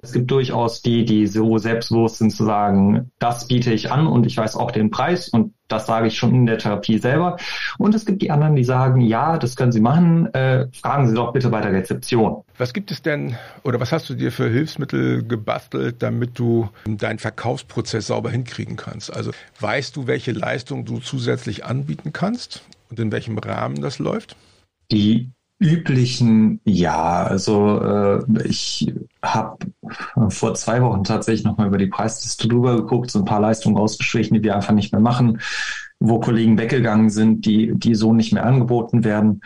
Es 0.05 0.13
gibt 0.13 0.29
durchaus 0.29 0.83
die, 0.83 1.03
die 1.03 1.25
so 1.25 1.57
selbstbewusst 1.57 2.17
sind 2.19 2.29
zu 2.29 2.45
sagen, 2.45 3.09
das 3.17 3.47
biete 3.47 3.73
ich 3.73 3.91
an 3.91 4.05
und 4.05 4.27
ich 4.27 4.37
weiß 4.37 4.55
auch 4.55 4.69
den 4.69 4.91
Preis 4.91 5.29
und 5.29 5.55
das 5.67 5.87
sage 5.87 6.05
ich 6.05 6.15
schon 6.15 6.35
in 6.35 6.45
der 6.45 6.59
Therapie 6.59 6.99
selber. 6.99 7.37
Und 7.79 7.95
es 7.95 8.05
gibt 8.05 8.21
die 8.21 8.29
anderen, 8.29 8.55
die 8.55 8.63
sagen, 8.63 9.01
ja, 9.01 9.39
das 9.39 9.55
können 9.55 9.71
Sie 9.71 9.79
machen, 9.79 10.31
äh, 10.35 10.67
fragen 10.79 11.07
Sie 11.07 11.15
doch 11.15 11.33
bitte 11.33 11.49
bei 11.49 11.59
der 11.59 11.73
Rezeption. 11.73 12.43
Was 12.59 12.71
gibt 12.71 12.91
es 12.91 13.01
denn 13.01 13.35
oder 13.63 13.79
was 13.79 13.91
hast 13.91 14.07
du 14.07 14.13
dir 14.13 14.31
für 14.31 14.47
Hilfsmittel 14.47 15.23
gebastelt, 15.23 16.03
damit 16.03 16.37
du 16.37 16.69
deinen 16.85 17.17
Verkaufsprozess 17.17 18.05
sauber 18.05 18.29
hinkriegen 18.29 18.75
kannst? 18.75 19.11
Also 19.11 19.31
weißt 19.59 19.95
du, 19.95 20.05
welche 20.05 20.33
Leistung 20.33 20.85
du 20.85 20.99
zusätzlich 20.99 21.65
anbieten 21.65 22.13
kannst 22.13 22.61
und 22.91 22.99
in 22.99 23.11
welchem 23.11 23.39
Rahmen 23.39 23.81
das 23.81 23.97
läuft? 23.97 24.35
Die 24.91 25.31
üblichen, 25.59 26.59
ja, 26.65 27.23
also 27.23 27.81
äh, 27.81 28.23
ich 28.43 28.93
habe 29.21 29.57
vor 30.29 30.53
zwei 30.53 30.81
Wochen 30.81 31.03
tatsächlich 31.03 31.45
nochmal 31.45 31.67
über 31.67 31.77
die 31.77 31.87
Preisliste 31.87 32.47
drüber 32.47 32.75
geguckt, 32.75 33.09
so 33.09 33.19
ein 33.19 33.25
paar 33.25 33.39
Leistungen 33.39 33.77
ausgestrichen, 33.77 34.35
die 34.35 34.43
wir 34.43 34.55
einfach 34.55 34.73
nicht 34.73 34.91
mehr 34.91 35.01
machen, 35.01 35.39
wo 35.99 36.19
Kollegen 36.19 36.57
weggegangen 36.57 37.09
sind, 37.09 37.45
die, 37.45 37.73
die 37.73 37.95
so 37.95 38.13
nicht 38.13 38.33
mehr 38.33 38.45
angeboten 38.45 39.03
werden. 39.03 39.41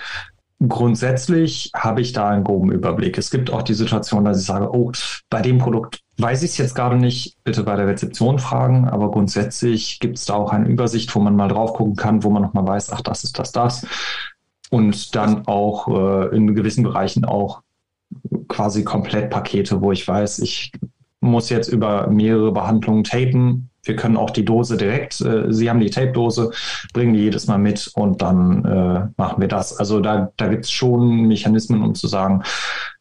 Grundsätzlich 0.68 1.72
habe 1.74 2.02
ich 2.02 2.12
da 2.12 2.30
einen 2.30 2.44
groben 2.44 2.72
Überblick. 2.72 3.18
Es 3.18 3.30
gibt 3.30 3.50
auch 3.50 3.62
die 3.62 3.76
Situation, 3.76 4.26
dass 4.26 4.42
ich 4.42 4.46
sage, 4.46 4.74
oh, 4.74 4.92
bei 5.30 5.42
dem 5.42 5.58
Produkt 5.60 6.02
weiß 6.18 6.44
ich 6.44 6.52
es 6.52 6.58
jetzt 6.58 6.76
gerade 6.76 6.98
nicht, 6.98 7.38
bitte 7.46 7.64
bei 7.64 7.78
der 7.78 7.88
Rezeption 7.88 8.40
fragen, 8.40 8.90
aber 8.90 9.10
grundsätzlich 9.10 10.00
gibt 10.00 10.18
es 10.18 10.26
da 10.26 10.34
auch 10.34 10.52
eine 10.52 10.68
Übersicht, 10.68 11.16
wo 11.16 11.20
man 11.20 11.36
mal 11.36 11.48
drauf 11.48 11.74
gucken 11.74 11.96
kann, 11.96 12.24
wo 12.24 12.30
man 12.30 12.42
nochmal 12.42 12.68
weiß, 12.68 12.92
ach, 12.92 13.02
das 13.02 13.24
ist 13.24 13.40
das, 13.40 13.54
das 13.54 13.86
und 14.70 15.16
dann 15.16 15.48
auch 15.48 15.88
äh, 15.88 16.36
in 16.36 16.56
gewissen 16.56 16.84
Bereichen 16.84 17.26
auch 17.26 17.62
quasi 18.48 18.84
Komplettpakete, 18.84 19.82
wo 19.82 19.92
ich 19.92 20.08
weiß, 20.08 20.40
ich 20.40 20.72
muss 21.22 21.50
jetzt 21.50 21.68
über 21.68 22.08
mehrere 22.08 22.52
Behandlungen 22.52 23.04
tapen. 23.04 23.70
Wir 23.84 23.96
können 23.96 24.18
auch 24.18 24.30
die 24.30 24.46
Dose 24.46 24.78
direkt, 24.78 25.22
äh, 25.22 25.52
Sie 25.52 25.70
haben 25.70 25.80
die 25.80 25.90
Tape-Dose, 25.90 26.52
bringen 26.94 27.14
die 27.14 27.22
jedes 27.22 27.48
Mal 27.48 27.58
mit 27.58 27.90
und 27.96 28.22
dann 28.22 28.66
äh, 28.66 29.08
machen 29.18 29.42
wir 29.42 29.48
das. 29.48 29.78
Also 29.78 30.00
da, 30.00 30.32
da 30.38 30.48
gibt 30.48 30.66
es 30.66 30.72
schon 30.72 31.28
Mechanismen, 31.28 31.82
um 31.82 31.96
zu 31.96 32.08
sagen, 32.08 32.44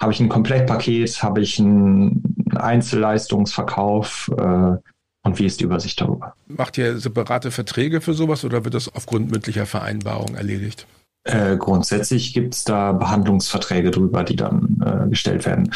habe 0.00 0.12
ich 0.12 0.20
ein 0.20 0.28
Komplettpaket, 0.28 1.22
habe 1.22 1.40
ich 1.40 1.58
einen 1.58 2.22
Einzelleistungsverkauf 2.54 4.30
äh, 4.38 4.76
und 5.24 5.38
wie 5.38 5.44
ist 5.44 5.60
die 5.60 5.64
Übersicht 5.64 6.00
darüber? 6.00 6.34
Macht 6.46 6.78
ihr 6.78 6.98
separate 6.98 7.50
Verträge 7.50 8.00
für 8.00 8.14
sowas 8.14 8.44
oder 8.44 8.64
wird 8.64 8.74
das 8.74 8.94
aufgrund 8.94 9.30
mündlicher 9.30 9.66
Vereinbarung 9.66 10.36
erledigt? 10.36 10.86
Äh, 11.28 11.56
grundsätzlich 11.58 12.32
gibt 12.32 12.54
es 12.54 12.64
da 12.64 12.92
Behandlungsverträge 12.92 13.90
drüber, 13.90 14.24
die 14.24 14.36
dann 14.36 14.80
äh, 14.84 15.08
gestellt 15.08 15.44
werden 15.46 15.70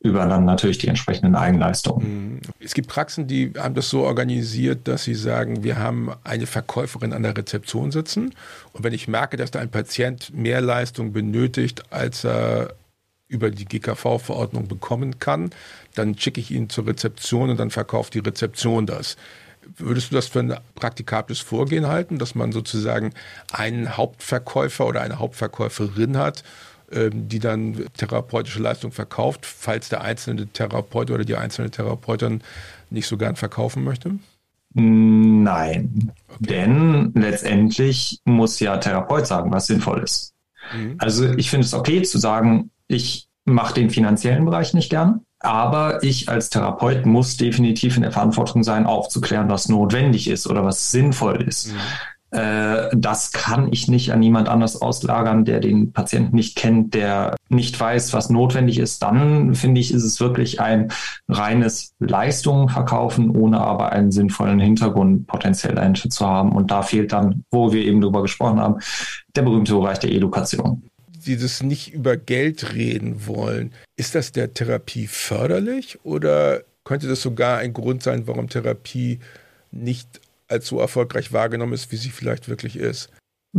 über 0.00 0.26
dann 0.26 0.44
natürlich 0.44 0.78
die 0.78 0.86
entsprechenden 0.86 1.34
Eigenleistungen. 1.34 2.34
Mhm. 2.34 2.40
Es 2.60 2.74
gibt 2.74 2.88
Praxen, 2.88 3.26
die 3.26 3.52
haben 3.58 3.74
das 3.74 3.90
so 3.90 4.02
organisiert, 4.04 4.86
dass 4.86 5.04
sie 5.04 5.14
sagen, 5.14 5.64
wir 5.64 5.78
haben 5.78 6.10
eine 6.22 6.46
Verkäuferin 6.46 7.12
an 7.12 7.24
der 7.24 7.36
Rezeption 7.36 7.90
sitzen 7.90 8.34
und 8.72 8.84
wenn 8.84 8.92
ich 8.92 9.08
merke, 9.08 9.36
dass 9.36 9.50
da 9.50 9.58
ein 9.58 9.70
Patient 9.70 10.32
mehr 10.32 10.60
Leistung 10.60 11.12
benötigt, 11.12 11.82
als 11.90 12.24
er 12.24 12.74
über 13.26 13.50
die 13.50 13.64
GKV-Verordnung 13.66 14.68
bekommen 14.68 15.18
kann, 15.18 15.50
dann 15.94 16.16
schicke 16.16 16.40
ich 16.40 16.50
ihn 16.50 16.70
zur 16.70 16.86
Rezeption 16.86 17.50
und 17.50 17.58
dann 17.58 17.70
verkauft 17.70 18.14
die 18.14 18.20
Rezeption 18.20 18.86
das. 18.86 19.16
Würdest 19.76 20.10
du 20.10 20.16
das 20.16 20.26
für 20.26 20.40
ein 20.40 20.54
praktikables 20.74 21.40
Vorgehen 21.40 21.86
halten, 21.86 22.18
dass 22.18 22.34
man 22.34 22.52
sozusagen 22.52 23.12
einen 23.52 23.96
Hauptverkäufer 23.96 24.86
oder 24.86 25.02
eine 25.02 25.18
Hauptverkäuferin 25.18 26.16
hat, 26.16 26.44
ähm, 26.90 27.28
die 27.28 27.38
dann 27.38 27.84
therapeutische 27.96 28.60
Leistung 28.60 28.92
verkauft, 28.92 29.44
falls 29.44 29.88
der 29.88 30.00
einzelne 30.00 30.46
Therapeut 30.46 31.10
oder 31.10 31.24
die 31.24 31.36
einzelne 31.36 31.70
Therapeutin 31.70 32.42
nicht 32.90 33.06
so 33.06 33.16
gern 33.16 33.36
verkaufen 33.36 33.84
möchte? 33.84 34.18
Nein, 34.74 36.12
okay. 36.28 36.36
denn 36.40 37.12
letztendlich 37.14 38.20
muss 38.24 38.60
ja 38.60 38.76
Therapeut 38.76 39.26
sagen, 39.26 39.50
was 39.50 39.66
sinnvoll 39.66 40.02
ist. 40.02 40.34
Mhm. 40.74 40.96
Also 40.98 41.32
ich 41.34 41.50
finde 41.50 41.66
es 41.66 41.74
okay 41.74 42.02
zu 42.02 42.18
sagen, 42.18 42.70
ich 42.86 43.28
mache 43.44 43.74
den 43.74 43.90
finanziellen 43.90 44.44
Bereich 44.44 44.74
nicht 44.74 44.90
gern. 44.90 45.22
Aber 45.40 46.02
ich 46.02 46.28
als 46.28 46.50
Therapeut 46.50 47.06
muss 47.06 47.36
definitiv 47.36 47.96
in 47.96 48.02
der 48.02 48.12
Verantwortung 48.12 48.64
sein, 48.64 48.86
aufzuklären, 48.86 49.48
was 49.48 49.68
notwendig 49.68 50.28
ist 50.28 50.46
oder 50.48 50.64
was 50.64 50.90
sinnvoll 50.90 51.42
ist. 51.42 51.72
Mhm. 51.72 51.78
Äh, 52.30 52.90
das 52.94 53.32
kann 53.32 53.72
ich 53.72 53.88
nicht 53.88 54.12
an 54.12 54.20
niemand 54.20 54.48
anders 54.48 54.82
auslagern, 54.82 55.44
der 55.44 55.60
den 55.60 55.92
Patienten 55.92 56.36
nicht 56.36 56.56
kennt, 56.56 56.92
der 56.92 57.36
nicht 57.48 57.78
weiß, 57.78 58.12
was 58.12 58.28
notwendig 58.28 58.78
ist. 58.78 59.02
Dann 59.02 59.54
finde 59.54 59.80
ich, 59.80 59.94
ist 59.94 60.04
es 60.04 60.20
wirklich 60.20 60.60
ein 60.60 60.92
reines 61.28 61.94
Leistungen 62.00 62.68
verkaufen, 62.68 63.34
ohne 63.34 63.60
aber 63.60 63.92
einen 63.92 64.12
sinnvollen 64.12 64.60
Hintergrund 64.60 65.26
potenziell 65.26 65.74
dahinter 65.74 66.10
zu 66.10 66.26
haben. 66.26 66.52
Und 66.52 66.70
da 66.70 66.82
fehlt 66.82 67.12
dann, 67.12 67.44
wo 67.50 67.72
wir 67.72 67.82
eben 67.82 68.00
drüber 68.00 68.22
gesprochen 68.22 68.60
haben, 68.60 68.80
der 69.34 69.42
berühmte 69.42 69.72
Bereich 69.74 69.98
der 70.00 70.12
Education 70.12 70.82
dieses 71.26 71.62
nicht 71.62 71.92
über 71.92 72.16
Geld 72.16 72.74
reden 72.74 73.26
wollen, 73.26 73.72
ist 73.96 74.14
das 74.14 74.32
der 74.32 74.54
Therapie 74.54 75.06
förderlich 75.06 75.98
oder 76.04 76.62
könnte 76.84 77.08
das 77.08 77.20
sogar 77.20 77.58
ein 77.58 77.72
Grund 77.72 78.02
sein, 78.02 78.26
warum 78.26 78.48
Therapie 78.48 79.20
nicht 79.70 80.20
als 80.48 80.66
so 80.66 80.80
erfolgreich 80.80 81.32
wahrgenommen 81.32 81.74
ist, 81.74 81.92
wie 81.92 81.96
sie 81.96 82.10
vielleicht 82.10 82.48
wirklich 82.48 82.76
ist? 82.76 83.10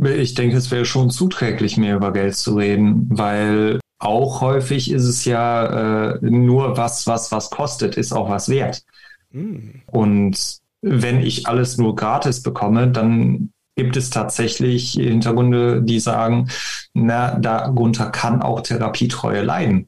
Ich 0.04 0.34
denke, 0.34 0.58
es 0.58 0.72
wäre 0.72 0.86
schon 0.86 1.10
zuträglich, 1.10 1.78
mehr 1.78 1.96
über 1.96 2.14
Geld 2.14 2.36
zu 2.36 2.56
reden, 2.56 3.08
weil 3.10 3.80
auch 4.00 4.42
häufig 4.42 4.92
ist 4.92 5.04
es 5.04 5.26
ja 5.26 6.14
äh, 6.14 6.20
nur 6.22 6.78
was, 6.78 7.06
was, 7.06 7.32
was 7.32 7.50
kostet, 7.50 7.98
ist 7.98 8.14
auch 8.14 8.30
was 8.30 8.50
wert. 8.50 8.84
Mm. 9.32 9.82
Und 9.88 10.60
wenn 10.82 11.20
ich 11.20 11.48
alles 11.48 11.78
nur 11.78 11.96
gratis 11.96 12.42
bekomme, 12.42 12.90
dann 12.90 13.52
gibt 13.80 13.96
es 13.96 14.10
tatsächlich 14.10 14.92
Hintergründe, 14.92 15.82
die 15.82 16.02
sagen, 16.02 16.50
na, 16.94 17.36
darunter 17.40 18.08
kann 18.08 18.42
auch 18.42 18.60
Therapietreue 18.60 19.42
leiden. 19.42 19.88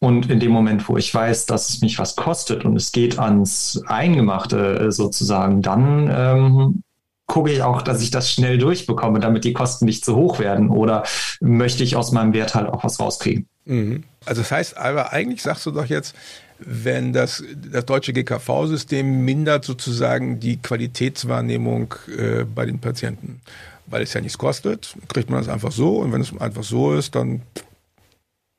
Und 0.00 0.28
in 0.28 0.40
dem 0.40 0.50
Moment, 0.50 0.88
wo 0.88 0.96
ich 0.96 1.14
weiß, 1.14 1.46
dass 1.46 1.68
es 1.68 1.80
mich 1.80 2.00
was 2.00 2.16
kostet 2.16 2.64
und 2.64 2.74
es 2.74 2.90
geht 2.90 3.20
ans 3.20 3.80
Eingemachte 3.86 4.80
äh, 4.80 4.90
sozusagen, 4.90 5.62
dann 5.62 6.10
ähm, 6.12 6.82
gucke 7.26 7.52
ich 7.52 7.62
auch, 7.62 7.82
dass 7.82 8.02
ich 8.02 8.10
das 8.10 8.32
schnell 8.32 8.58
durchbekomme, 8.58 9.20
damit 9.20 9.44
die 9.44 9.52
Kosten 9.52 9.84
nicht 9.84 10.04
zu 10.04 10.16
hoch 10.16 10.40
werden. 10.40 10.68
Oder 10.68 11.04
möchte 11.40 11.84
ich 11.84 11.94
aus 11.94 12.10
meinem 12.10 12.32
Wert 12.32 12.56
halt 12.56 12.68
auch 12.68 12.82
was 12.82 12.98
rauskriegen? 12.98 13.46
Mhm. 13.64 14.02
Also 14.26 14.42
das 14.42 14.50
heißt, 14.50 14.76
aber 14.76 15.12
eigentlich 15.12 15.40
sagst 15.40 15.66
du 15.66 15.70
doch 15.70 15.86
jetzt, 15.86 16.16
wenn 16.64 17.12
das, 17.12 17.42
das 17.72 17.86
deutsche 17.86 18.12
GKV-System 18.12 19.24
mindert 19.24 19.64
sozusagen 19.64 20.40
die 20.40 20.56
Qualitätswahrnehmung 20.56 21.94
äh, 22.16 22.44
bei 22.44 22.66
den 22.66 22.78
Patienten. 22.78 23.40
Weil 23.86 24.02
es 24.02 24.14
ja 24.14 24.20
nichts 24.20 24.38
kostet, 24.38 24.94
kriegt 25.08 25.30
man 25.30 25.40
das 25.40 25.48
einfach 25.48 25.72
so 25.72 25.98
und 25.98 26.12
wenn 26.12 26.20
es 26.20 26.38
einfach 26.38 26.62
so 26.62 26.94
ist, 26.94 27.14
dann. 27.14 27.42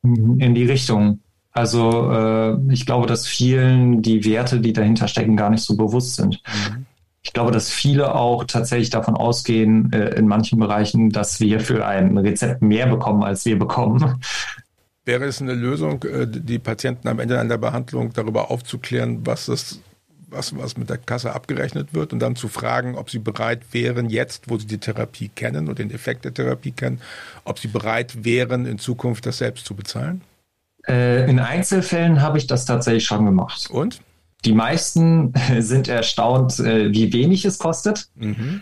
In 0.03 0.55
die 0.55 0.65
Richtung. 0.65 1.19
Also 1.53 2.11
äh, 2.11 2.73
ich 2.73 2.85
glaube, 2.85 3.07
dass 3.07 3.27
vielen 3.27 4.01
die 4.01 4.25
Werte, 4.25 4.59
die 4.59 4.73
dahinter 4.73 5.07
stecken, 5.07 5.35
gar 5.35 5.49
nicht 5.49 5.63
so 5.63 5.75
bewusst 5.75 6.15
sind. 6.15 6.41
Mhm. 6.47 6.85
Ich 7.23 7.33
glaube, 7.33 7.51
dass 7.51 7.69
viele 7.69 8.15
auch 8.15 8.45
tatsächlich 8.45 8.89
davon 8.89 9.15
ausgehen, 9.15 9.91
äh, 9.93 10.15
in 10.15 10.27
manchen 10.27 10.59
Bereichen, 10.59 11.11
dass 11.11 11.39
wir 11.39 11.59
für 11.59 11.85
ein 11.85 12.17
Rezept 12.17 12.61
mehr 12.61 12.87
bekommen, 12.87 13.23
als 13.23 13.45
wir 13.45 13.59
bekommen. 13.59 14.21
Wäre 15.03 15.25
es 15.25 15.41
eine 15.41 15.53
Lösung, 15.53 16.03
äh, 16.03 16.27
die 16.27 16.59
Patienten 16.59 17.07
am 17.07 17.19
Ende 17.19 17.39
einer 17.39 17.57
Behandlung 17.57 18.13
darüber 18.13 18.51
aufzuklären, 18.51 19.25
was 19.25 19.47
das 19.47 19.79
was, 20.31 20.57
was 20.57 20.77
mit 20.77 20.89
der 20.89 20.97
Kasse 20.97 21.33
abgerechnet 21.33 21.93
wird 21.93 22.13
und 22.13 22.19
dann 22.19 22.35
zu 22.35 22.47
fragen, 22.47 22.95
ob 22.95 23.09
sie 23.09 23.19
bereit 23.19 23.61
wären, 23.71 24.09
jetzt, 24.09 24.49
wo 24.49 24.57
sie 24.57 24.65
die 24.65 24.77
Therapie 24.77 25.29
kennen 25.29 25.67
und 25.67 25.77
den 25.77 25.91
Effekt 25.91 26.25
der 26.25 26.33
Therapie 26.33 26.71
kennen, 26.71 27.01
ob 27.43 27.59
sie 27.59 27.67
bereit 27.67 28.23
wären, 28.23 28.65
in 28.65 28.79
Zukunft 28.79 29.25
das 29.25 29.37
selbst 29.37 29.65
zu 29.65 29.75
bezahlen? 29.75 30.21
Äh, 30.87 31.29
in 31.29 31.39
Einzelfällen 31.39 32.21
habe 32.21 32.37
ich 32.37 32.47
das 32.47 32.65
tatsächlich 32.65 33.05
schon 33.05 33.25
gemacht. 33.25 33.69
Und? 33.69 34.01
Die 34.45 34.53
meisten 34.53 35.33
sind 35.59 35.87
erstaunt, 35.87 36.59
äh, 36.59 36.91
wie 36.91 37.13
wenig 37.13 37.45
es 37.45 37.59
kostet. 37.59 38.07
Mhm. 38.15 38.61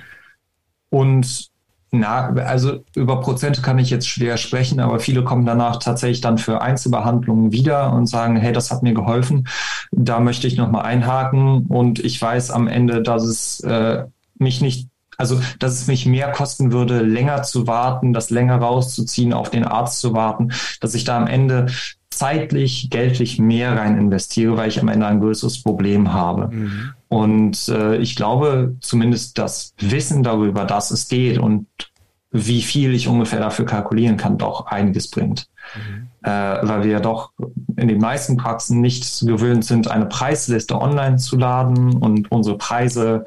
Und 0.89 1.48
na, 1.91 2.33
also 2.33 2.83
über 2.95 3.19
Prozente 3.19 3.61
kann 3.61 3.79
ich 3.79 3.89
jetzt 3.89 4.07
schwer 4.07 4.37
sprechen, 4.37 4.79
aber 4.79 4.99
viele 4.99 5.23
kommen 5.23 5.45
danach 5.45 5.77
tatsächlich 5.77 6.21
dann 6.21 6.37
für 6.37 6.61
Einzelbehandlungen 6.61 7.51
wieder 7.51 7.93
und 7.93 8.05
sagen, 8.05 8.35
hey, 8.35 8.53
das 8.53 8.69
hat 8.69 8.83
mir 8.83 8.93
geholfen. 8.93 9.47
Da 9.91 10.19
möchte 10.19 10.47
ich 10.47 10.55
nochmal 10.57 10.85
einhaken 10.85 11.65
und 11.67 11.99
ich 11.99 12.21
weiß 12.21 12.51
am 12.51 12.67
Ende, 12.67 13.01
dass 13.01 13.23
es 13.23 13.59
äh, 13.61 14.05
mich 14.37 14.61
nicht, 14.61 14.87
also 15.17 15.39
dass 15.57 15.73
es 15.73 15.87
mich 15.87 16.05
mehr 16.05 16.31
kosten 16.31 16.71
würde, 16.71 17.01
länger 17.01 17.41
zu 17.41 17.65
warten, 17.65 18.13
das 18.13 18.29
länger 18.29 18.57
rauszuziehen, 18.57 19.33
auf 19.33 19.49
den 19.49 19.65
Arzt 19.65 19.99
zu 19.99 20.13
warten, 20.13 20.51
dass 20.81 20.93
ich 20.93 21.05
da 21.05 21.17
am 21.17 21.27
Ende 21.27 21.67
zeitlich, 22.11 22.89
geldlich 22.89 23.39
mehr 23.39 23.77
rein 23.77 23.97
investiere, 23.97 24.57
weil 24.57 24.69
ich 24.69 24.79
am 24.79 24.89
Ende 24.89 25.07
ein 25.07 25.21
größeres 25.21 25.63
Problem 25.63 26.13
habe. 26.13 26.53
Mhm. 26.53 26.91
Und 27.09 27.67
äh, 27.69 27.97
ich 27.97 28.15
glaube, 28.15 28.75
zumindest 28.81 29.37
das 29.37 29.73
Wissen 29.79 30.23
darüber, 30.23 30.65
dass 30.65 30.91
es 30.91 31.07
geht 31.07 31.39
und 31.39 31.67
wie 32.31 32.61
viel 32.61 32.93
ich 32.93 33.07
ungefähr 33.07 33.39
dafür 33.39 33.65
kalkulieren 33.65 34.15
kann, 34.15 34.37
doch 34.37 34.67
einiges 34.67 35.09
bringt. 35.09 35.47
Mhm. 35.75 36.07
Äh, 36.21 36.29
weil 36.29 36.83
wir 36.83 36.91
ja 36.91 36.99
doch 36.99 37.31
in 37.75 37.87
den 37.87 37.99
meisten 37.99 38.37
Praxen 38.37 38.81
nicht 38.81 39.25
gewöhnt 39.25 39.65
sind, 39.65 39.89
eine 39.89 40.05
Preisliste 40.05 40.79
online 40.79 41.17
zu 41.17 41.37
laden 41.37 41.97
und 41.97 42.31
unsere 42.31 42.57
Preise 42.57 43.25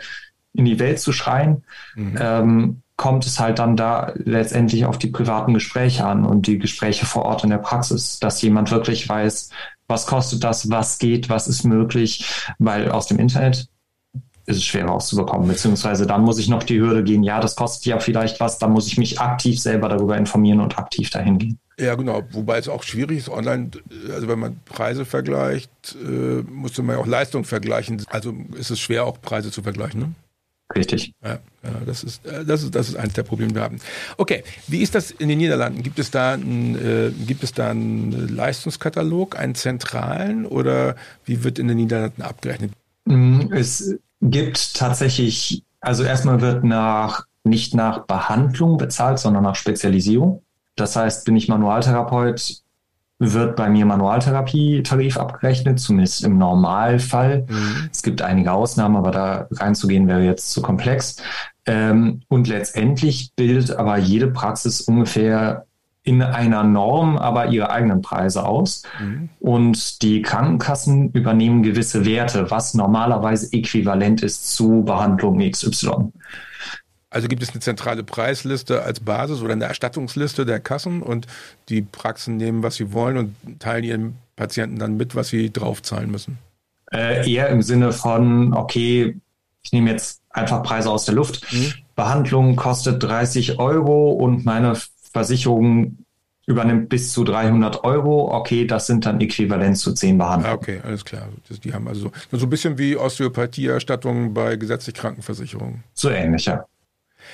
in 0.53 0.64
die 0.64 0.79
Welt 0.79 1.01
zu 1.01 1.12
schreien. 1.12 1.64
Mhm. 1.97 2.18
Ähm, 2.21 2.83
kommt 2.97 3.27
es 3.27 3.40
halt 3.40 3.59
dann 3.59 3.77
da 3.77 4.12
letztendlich 4.14 4.85
auf 4.85 4.99
die 4.99 5.09
privaten 5.09 5.55
Gespräche 5.55 6.05
an 6.05 6.25
und 6.25 6.47
die 6.47 6.59
Gespräche 6.59 7.05
vor 7.05 7.25
Ort 7.25 7.42
in 7.42 7.51
der 7.51 7.59
Praxis, 7.59 8.21
dass 8.21 8.42
jemand 8.42 8.71
wirklich 8.71 9.09
weiß, 9.09 9.51
was 9.92 10.07
kostet 10.07 10.42
das, 10.42 10.70
was 10.70 10.98
geht, 10.98 11.28
was 11.28 11.46
ist 11.46 11.64
möglich, 11.64 12.24
weil 12.59 12.90
aus 12.90 13.07
dem 13.07 13.18
Internet 13.18 13.68
ist 14.46 14.57
es 14.57 14.64
schwer 14.64 14.87
rauszubekommen, 14.87 15.46
beziehungsweise 15.46 16.07
dann 16.07 16.22
muss 16.22 16.38
ich 16.38 16.48
noch 16.48 16.64
die 16.64 16.81
Hürde 16.81 17.05
gehen, 17.05 17.22
ja, 17.22 17.40
das 17.40 17.55
kostet 17.55 17.87
ja 17.87 18.00
vielleicht 18.00 18.40
was, 18.40 18.59
dann 18.59 18.72
muss 18.72 18.88
ich 18.88 18.98
mich 18.98 19.20
aktiv 19.20 19.61
selber 19.61 19.88
darüber 19.88 20.16
informieren 20.16 20.61
und 20.61 20.78
aktiv 20.78 21.11
dahin 21.11 21.38
gehen. 21.38 21.59
Ja, 21.78 21.94
genau, 21.94 22.22
wobei 22.33 22.59
es 22.59 22.68
auch 22.68 22.83
schwierig 22.83 23.18
ist, 23.18 23.28
online, 23.28 23.70
also 24.12 24.28
wenn 24.28 24.38
man 24.38 24.61
Preise 24.64 25.05
vergleicht, 25.05 25.70
äh, 26.02 26.42
musste 26.50 26.83
man 26.83 26.96
ja 26.96 27.02
auch 27.02 27.07
Leistung 27.07 27.44
vergleichen. 27.44 28.05
Also 28.11 28.35
ist 28.57 28.70
es 28.70 28.81
schwer, 28.81 29.07
auch 29.07 29.20
Preise 29.20 29.50
zu 29.50 29.62
vergleichen, 29.62 30.00
ne? 30.00 30.14
Richtig. 30.74 31.12
Ja, 31.22 31.38
das 31.87 32.04
ist, 32.04 32.24
äh, 32.26 32.44
das 32.44 32.62
ist, 32.62 32.74
das 32.74 32.88
ist 32.88 32.96
eines 32.96 33.14
der 33.14 33.22
Probleme, 33.22 33.50
die 33.50 33.54
wir 33.56 33.62
haben. 33.62 33.78
Okay, 34.16 34.42
wie 34.68 34.82
ist 34.82 34.94
das 34.94 35.11
in 35.11 35.28
den 35.28 35.38
Niederlanden? 35.38 35.82
Gibt 35.82 35.98
es 35.98 36.11
da 36.11 36.32
einen, 36.32 36.76
äh, 36.76 37.11
gibt 37.26 37.42
es 37.42 37.52
da 37.52 37.70
einen 37.70 38.35
Leistungskatalog, 38.35 39.38
einen 39.38 39.54
zentralen 39.54 40.46
oder 40.46 40.96
wie 41.24 41.44
wird 41.44 41.58
in 41.58 41.68
den 41.68 41.76
Niederlanden 41.76 42.22
abgerechnet? 42.22 42.72
Mm, 43.04 43.52
es 43.52 43.96
gibt 44.20 44.74
tatsächlich, 44.74 45.64
also 45.80 46.04
erstmal 46.04 46.40
wird 46.40 46.64
nach, 46.64 47.26
nicht 47.44 47.74
nach 47.74 48.06
Behandlung 48.06 48.78
bezahlt, 48.78 49.18
sondern 49.18 49.42
nach 49.42 49.56
Spezialisierung. 49.56 50.42
Das 50.76 50.96
heißt, 50.96 51.24
bin 51.24 51.37
ich 51.37 51.48
Manualtherapeut, 51.48 52.62
wird 53.22 53.56
bei 53.56 53.70
mir 53.70 53.87
Manualtherapie-Tarif 53.87 55.16
abgerechnet, 55.16 55.78
zumindest 55.78 56.24
im 56.24 56.38
Normalfall. 56.38 57.46
Mhm. 57.48 57.88
Es 57.90 58.02
gibt 58.02 58.20
einige 58.20 58.52
Ausnahmen, 58.52 58.96
aber 58.96 59.12
da 59.12 59.46
reinzugehen 59.52 60.08
wäre 60.08 60.22
jetzt 60.22 60.50
zu 60.50 60.61
komplex. 60.61 61.16
Ähm, 61.64 62.22
und 62.28 62.48
letztendlich 62.48 63.32
bildet 63.37 63.70
aber 63.70 63.96
jede 63.96 64.26
Praxis 64.26 64.80
ungefähr 64.80 65.66
in 66.04 66.20
einer 66.20 66.64
Norm 66.64 67.16
aber 67.16 67.46
ihre 67.48 67.70
eigenen 67.70 68.02
Preise 68.02 68.44
aus. 68.44 68.82
Mhm. 69.00 69.28
Und 69.38 70.02
die 70.02 70.22
Krankenkassen 70.22 71.12
übernehmen 71.12 71.62
gewisse 71.62 72.04
Werte, 72.04 72.50
was 72.50 72.74
normalerweise 72.74 73.52
äquivalent 73.52 74.22
ist 74.22 74.54
zu 74.54 74.82
Behandlung 74.82 75.38
XY. 75.38 76.12
Also 77.12 77.29
gibt 77.29 77.42
es 77.42 77.51
eine 77.51 77.61
zentrale 77.61 78.03
Preisliste 78.03 78.83
als 78.83 79.01
Basis 79.01 79.42
oder 79.42 79.53
eine 79.53 79.66
Erstattungsliste 79.66 80.46
der 80.46 80.61
Kassen 80.61 81.03
und 81.03 81.27
die 81.68 81.83
Praxen 81.83 82.38
nehmen, 82.38 82.62
was 82.62 82.77
sie 82.77 82.92
wollen 82.92 83.18
und 83.18 83.61
teilen 83.61 83.85
ihren 83.85 84.18
Patienten 84.35 84.79
dann 84.79 84.96
mit, 84.96 85.14
was 85.14 85.29
sie 85.29 85.53
draufzahlen 85.53 86.11
müssen? 86.11 86.38
Äh, 86.90 87.31
eher 87.31 87.48
im 87.48 87.61
Sinne 87.61 87.92
von, 87.92 88.55
okay, 88.55 89.16
ich 89.62 89.72
nehme 89.72 89.90
jetzt 89.90 90.22
einfach 90.31 90.62
Preise 90.62 90.90
aus 90.90 91.05
der 91.05 91.14
Luft. 91.14 91.53
Mhm. 91.53 91.75
Behandlung 91.94 92.57
kostet 92.57 93.03
30 93.03 93.59
Euro 93.59 94.12
und 94.12 94.46
meine 94.46 94.75
Versicherung 95.12 95.98
übernimmt 96.46 96.88
bis 96.88 97.12
zu 97.12 97.25
300 97.25 97.85
Euro. 97.85 98.35
Okay, 98.35 98.66
das 98.66 98.87
sind 98.87 99.07
dann 99.07 99.20
äquivalent 99.20 99.77
zu 99.77 99.92
10 99.92 100.18
Behandlungen. 100.18 100.55
Ah, 100.55 100.57
okay, 100.57 100.81
alles 100.83 101.05
klar. 101.05 101.29
Das, 101.48 101.61
die 101.61 101.72
haben 101.72 101.87
also 101.88 102.11
so 102.31 102.46
ein 102.46 102.51
bisschen 102.51 102.79
wie 102.79 102.96
Osteopathieerstattungen 102.96 104.35
bei 104.35 104.57
gesetzlich 104.57 104.94
Krankenversicherungen. 104.94 105.85
So 105.94 106.09
ähnlich, 106.09 106.46
ja. 106.46 106.64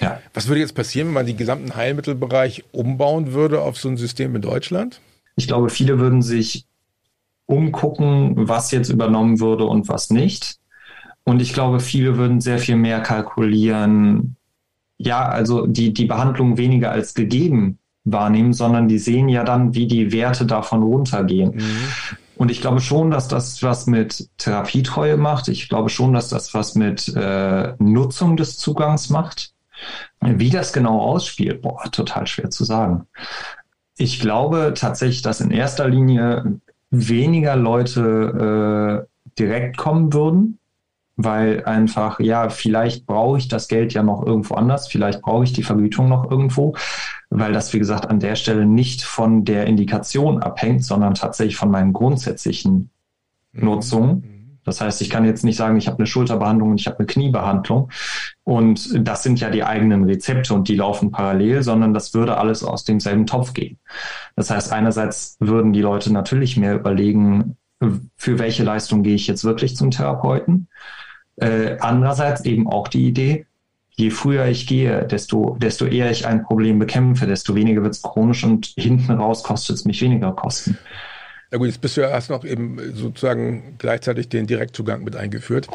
Ja. 0.01 0.21
Was 0.35 0.49
würde 0.49 0.61
jetzt 0.61 0.75
passieren, 0.75 1.09
wenn 1.09 1.15
man 1.15 1.27
den 1.27 1.37
gesamten 1.37 1.75
Heilmittelbereich 1.75 2.65
umbauen 2.73 3.33
würde 3.33 3.61
auf 3.63 3.79
so 3.79 3.89
ein 3.89 3.97
System 3.97 4.35
in 4.37 4.43
Deutschland? 4.43 5.01
Ich 5.37 5.47
glaube, 5.47 5.71
viele 5.71 5.99
würden 5.99 6.23
sich 6.23 6.67
umgucken, 7.47 8.35
was 8.37 8.71
jetzt 8.71 8.91
übernommen 8.91 9.41
würde 9.41 9.65
und 9.65 9.89
was 9.89 10.11
nicht. 10.11 10.59
Und 11.25 11.41
ich 11.41 11.53
glaube, 11.53 11.81
viele 11.81 12.17
würden 12.17 12.41
sehr 12.41 12.59
viel 12.59 12.77
mehr 12.77 13.01
kalkulieren, 13.01 14.37
ja, 14.99 15.29
also 15.29 15.67
die, 15.67 15.93
die 15.93 16.07
Behandlung 16.07 16.57
weniger 16.57 16.91
als 16.91 17.15
gegeben 17.15 17.79
wahrnehmen, 18.05 18.53
sondern 18.53 18.89
die 18.89 18.99
sehen 18.99 19.29
ja 19.29 19.45
dann, 19.45 19.75
wie 19.75 19.87
die 19.87 20.13
Werte 20.13 20.47
davon 20.47 20.83
runtergehen. 20.83 21.57
Mhm. 21.57 21.89
Und 22.37 22.51
ich 22.51 22.61
glaube 22.61 22.81
schon, 22.81 23.11
dass 23.11 23.29
das 23.29 23.63
was 23.63 23.87
mit 23.87 24.29
Therapietreue 24.39 25.17
macht. 25.17 25.49
Ich 25.49 25.69
glaube 25.69 25.89
schon, 25.89 26.13
dass 26.13 26.29
das 26.29 26.55
was 26.55 26.75
mit 26.75 27.09
äh, 27.17 27.75
Nutzung 27.79 28.37
des 28.37 28.57
Zugangs 28.59 29.11
macht. 29.11 29.53
Wie 30.21 30.51
das 30.51 30.73
genau 30.73 31.01
ausspielt, 31.01 31.63
boah, 31.63 31.91
total 31.91 32.27
schwer 32.27 32.51
zu 32.51 32.65
sagen. 32.65 33.07
Ich 33.97 34.21
glaube 34.21 34.75
tatsächlich, 34.77 35.23
dass 35.23 35.41
in 35.41 35.51
erster 35.51 35.89
Linie 35.89 36.61
weniger 36.91 37.57
Leute 37.57 39.07
äh, 39.07 39.31
direkt 39.39 39.77
kommen 39.77 40.13
würden, 40.13 40.59
weil 41.17 41.65
einfach, 41.65 42.21
ja, 42.21 42.49
vielleicht 42.49 43.07
brauche 43.07 43.39
ich 43.39 43.49
das 43.49 43.69
Geld 43.69 43.93
ja 43.93 44.03
noch 44.03 44.25
irgendwo 44.25 44.55
anders, 44.55 44.89
vielleicht 44.89 45.21
brauche 45.21 45.45
ich 45.45 45.53
die 45.53 45.65
Vergütung 45.65 46.09
noch 46.09 46.31
irgendwo, 46.31 46.77
weil 47.29 47.53
das, 47.53 47.73
wie 47.73 47.81
gesagt, 47.81 48.09
an 48.09 48.21
der 48.21 48.37
Stelle 48.37 48.67
nicht 48.67 49.03
von 49.03 49.45
der 49.45 49.67
Indikation 49.67 50.41
abhängt, 50.41 50.85
sondern 50.85 51.15
tatsächlich 51.15 51.57
von 51.57 51.71
meinen 51.71 51.93
grundsätzlichen 51.93 52.91
mhm. 53.53 53.65
Nutzungen. 53.65 54.15
Mhm. 54.15 54.38
Das 54.69 54.81
heißt, 54.81 55.01
ich 55.03 55.11
kann 55.11 55.25
jetzt 55.25 55.45
nicht 55.45 55.57
sagen, 55.57 55.77
ich 55.77 55.89
habe 55.89 55.99
eine 55.99 56.07
Schulterbehandlung 56.07 56.71
und 56.71 56.81
ich 56.81 56.87
habe 56.87 56.99
eine 56.99 57.07
Kniebehandlung. 57.07 57.91
Und 58.45 59.07
das 59.07 59.23
sind 59.23 59.41
ja 59.41 59.51
die 59.51 59.65
eigenen 59.65 60.05
Rezepte 60.05 60.55
und 60.55 60.69
die 60.69 60.77
laufen 60.77 61.11
parallel, 61.11 61.63
sondern 61.63 61.95
das 61.95 62.15
würde 62.15 62.39
alles 62.39 62.63
aus 62.63 62.85
demselben 62.85 63.27
Topf 63.27 63.55
gehen. 63.55 63.79
Das 64.37 64.51
heißt, 64.51 64.73
einerseits 64.73 65.37
würden 65.41 65.73
die 65.73 65.81
Leute 65.81 66.13
natürlich 66.13 66.57
mehr 66.57 66.75
überlegen, 66.75 67.57
für 68.17 68.39
welche 68.39 68.65
Leistung 68.65 69.03
gehe 69.03 69.15
ich 69.15 69.27
jetzt 69.27 69.45
wirklich 69.45 69.77
zum 69.77 69.91
Therapeuten. 69.91 70.69
Äh, 71.37 71.77
andererseits 71.81 72.45
eben 72.45 72.69
auch 72.69 72.89
die 72.89 73.07
Idee, 73.07 73.47
je 73.91 74.11
früher 74.11 74.47
ich 74.47 74.67
gehe, 74.67 75.05
desto, 75.07 75.57
desto 75.61 75.85
eher 75.85 76.11
ich 76.11 76.27
ein 76.27 76.45
Problem 76.45 76.79
bekämpfe, 76.79 77.27
desto 77.27 77.55
weniger 77.55 77.83
wird 77.83 77.95
es 77.95 78.03
chronisch 78.03 78.45
und 78.45 78.67
hinten 78.77 79.13
raus 79.13 79.43
kostet 79.43 79.77
es 79.77 79.85
mich 79.85 80.01
weniger 80.03 80.33
Kosten. 80.33 80.79
Na 81.51 81.59
gut, 81.59 81.69
jetzt 81.69 81.81
bist 81.81 81.97
du 81.97 82.03
ja 82.03 82.09
erst 82.09 82.31
noch 82.31 82.45
eben 82.45 82.79
sozusagen 82.95 83.77
gleichzeitig 83.79 84.29
den 84.29 84.47
Direktzugang 84.47 85.03
mit 85.03 85.17
eingeführt. 85.17 85.67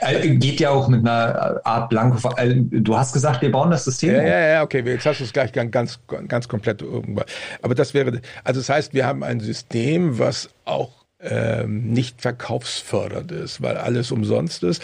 Äh, 0.00 0.36
geht 0.36 0.60
ja 0.60 0.70
auch 0.70 0.88
mit 0.88 1.00
einer 1.00 1.60
Art 1.64 1.88
Blanko. 1.88 2.30
Äh, 2.36 2.54
du 2.56 2.96
hast 2.96 3.12
gesagt, 3.12 3.42
wir 3.42 3.50
bauen 3.50 3.70
das 3.70 3.84
System. 3.84 4.14
Ja, 4.14 4.22
ja, 4.22 4.48
ja, 4.48 4.62
okay. 4.62 4.82
Jetzt 4.84 5.06
hast 5.06 5.20
du 5.20 5.24
es 5.24 5.32
gleich 5.32 5.52
ganz, 5.52 5.98
ganz 6.28 6.48
komplett 6.48 6.82
irgendwann. 6.82 7.26
Aber 7.62 7.74
das 7.74 7.94
wäre, 7.94 8.20
also 8.42 8.60
das 8.60 8.68
heißt, 8.68 8.94
wir 8.94 9.06
haben 9.06 9.22
ein 9.22 9.40
System, 9.40 10.18
was 10.18 10.48
auch 10.64 11.04
ähm, 11.20 11.90
nicht 11.90 12.20
verkaufsfördernd 12.20 13.32
ist, 13.32 13.62
weil 13.62 13.76
alles 13.76 14.12
umsonst 14.12 14.62
ist. 14.62 14.82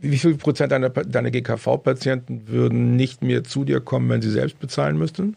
Wie 0.00 0.18
viel 0.18 0.36
Prozent 0.36 0.72
deiner, 0.72 0.88
deiner 0.88 1.30
GKV-Patienten 1.30 2.48
würden 2.48 2.96
nicht 2.96 3.22
mehr 3.22 3.44
zu 3.44 3.64
dir 3.64 3.80
kommen, 3.80 4.08
wenn 4.08 4.22
sie 4.22 4.30
selbst 4.30 4.58
bezahlen 4.58 4.96
müssten? 4.96 5.36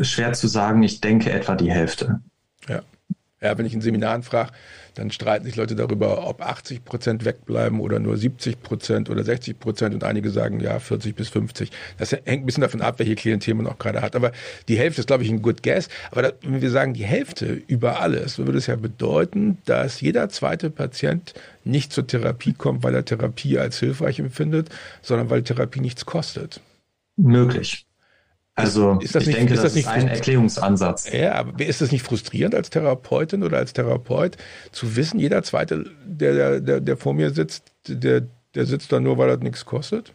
Schwer 0.00 0.32
zu 0.32 0.48
sagen. 0.48 0.82
Ich 0.82 1.00
denke 1.00 1.30
etwa 1.30 1.54
die 1.54 1.70
Hälfte. 1.70 2.20
Ja. 2.68 2.82
Ja, 3.42 3.56
wenn 3.56 3.64
ich 3.64 3.72
in 3.72 3.80
Seminaren 3.80 4.22
frage, 4.22 4.52
dann 4.94 5.10
streiten 5.10 5.46
sich 5.46 5.56
Leute 5.56 5.74
darüber, 5.74 6.26
ob 6.26 6.42
80 6.42 6.84
Prozent 6.84 7.24
wegbleiben 7.24 7.80
oder 7.80 7.98
nur 7.98 8.18
70 8.18 8.62
Prozent 8.62 9.08
oder 9.08 9.24
60 9.24 9.58
Prozent 9.58 9.94
und 9.94 10.04
einige 10.04 10.30
sagen 10.30 10.60
ja 10.60 10.78
40 10.78 11.14
bis 11.14 11.30
50. 11.30 11.70
Das 11.96 12.12
hängt 12.12 12.26
ein 12.26 12.46
bisschen 12.46 12.60
davon 12.60 12.82
ab, 12.82 12.98
welche 12.98 13.14
Klientel 13.14 13.54
man 13.54 13.66
auch 13.66 13.78
gerade 13.78 14.02
hat. 14.02 14.14
Aber 14.14 14.32
die 14.68 14.76
Hälfte 14.76 15.00
ist, 15.00 15.06
glaube 15.06 15.22
ich, 15.22 15.30
ein 15.30 15.40
good 15.40 15.62
guess. 15.62 15.88
Aber 16.10 16.20
da, 16.22 16.32
wenn 16.42 16.60
wir 16.60 16.70
sagen 16.70 16.92
die 16.92 17.04
Hälfte 17.04 17.46
über 17.66 18.00
alles, 18.00 18.36
würde 18.36 18.58
es 18.58 18.66
ja 18.66 18.76
bedeuten, 18.76 19.56
dass 19.64 20.02
jeder 20.02 20.28
zweite 20.28 20.68
Patient 20.68 21.32
nicht 21.64 21.94
zur 21.94 22.06
Therapie 22.06 22.52
kommt, 22.52 22.82
weil 22.82 22.94
er 22.94 23.06
Therapie 23.06 23.58
als 23.58 23.78
hilfreich 23.78 24.18
empfindet, 24.18 24.68
sondern 25.00 25.30
weil 25.30 25.42
Therapie 25.42 25.80
nichts 25.80 26.04
kostet. 26.04 26.60
Möglich. 27.16 27.86
Also 28.60 28.98
ist 29.00 29.14
das 29.14 29.22
ich 29.22 29.28
nicht, 29.28 29.38
denke, 29.38 29.54
ist 29.54 29.64
das, 29.64 29.72
das 29.72 29.74
nicht 29.74 29.86
ist 29.86 29.92
ein 29.92 30.08
Erklärungsansatz. 30.08 31.10
Ja, 31.12 31.34
aber 31.34 31.64
ist 31.64 31.80
das 31.80 31.92
nicht 31.92 32.02
frustrierend 32.02 32.54
als 32.54 32.70
Therapeutin 32.70 33.42
oder 33.42 33.58
als 33.58 33.72
Therapeut 33.72 34.36
zu 34.72 34.96
wissen, 34.96 35.18
jeder 35.18 35.42
zweite, 35.42 35.84
der, 36.04 36.60
der, 36.60 36.80
der 36.80 36.96
vor 36.96 37.14
mir 37.14 37.30
sitzt, 37.30 37.72
der, 37.86 38.22
der 38.54 38.66
sitzt 38.66 38.92
da 38.92 39.00
nur, 39.00 39.18
weil 39.18 39.28
das 39.28 39.40
nichts 39.40 39.64
kostet? 39.64 40.12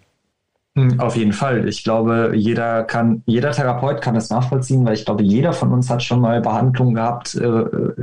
Hm, 0.78 1.00
Auf 1.00 1.16
jeden 1.16 1.34
Fall. 1.34 1.68
Ich 1.68 1.84
glaube, 1.84 2.34
jeder 2.36 2.84
kann, 2.84 3.24
jeder 3.26 3.52
Therapeut 3.52 4.02
kann 4.02 4.16
das 4.16 4.30
nachvollziehen, 4.30 4.86
weil 4.86 4.94
ich 4.96 5.06
glaube, 5.06 5.24
jeder 5.24 5.54
von 5.54 5.72
uns 5.72 5.90
hat 5.90 6.04
schon 6.04 6.20
mal 6.20 6.42
Behandlungen 6.42 6.96
gehabt, 6.96 7.36
äh, 7.36 7.42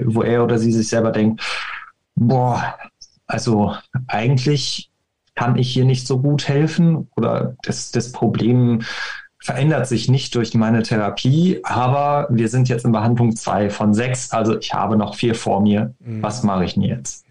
wo 0.07 0.22
er 0.22 0.42
oder 0.44 0.59
sie 0.59 0.72
sich 0.72 0.88
selber 0.88 1.12
denkt, 1.12 1.42
boah, 2.14 2.76
also 3.26 3.74
eigentlich 4.07 4.90
kann 5.35 5.57
ich 5.57 5.72
hier 5.72 5.85
nicht 5.85 6.07
so 6.07 6.20
gut 6.20 6.48
helfen 6.48 7.09
oder 7.16 7.57
das, 7.62 7.90
das 7.90 8.12
Problem 8.12 8.83
verändert 9.42 9.88
sich 9.88 10.09
nicht 10.09 10.35
durch 10.35 10.55
meine 10.55 10.83
Therapie, 10.83 11.61
aber 11.64 12.28
wir 12.31 12.48
sind 12.48 12.68
jetzt 12.68 12.85
in 12.85 12.92
Behandlung 12.92 13.35
zwei 13.35 13.70
von 13.70 13.92
sechs, 13.92 14.31
also 14.31 14.57
ich 14.59 14.72
habe 14.72 14.96
noch 14.96 15.16
vier 15.16 15.35
vor 15.35 15.61
mir. 15.61 15.94
Mhm. 15.98 16.22
Was 16.22 16.44
mache 16.44 16.64
ich 16.64 16.74
denn 16.74 16.85
jetzt? 16.85 17.26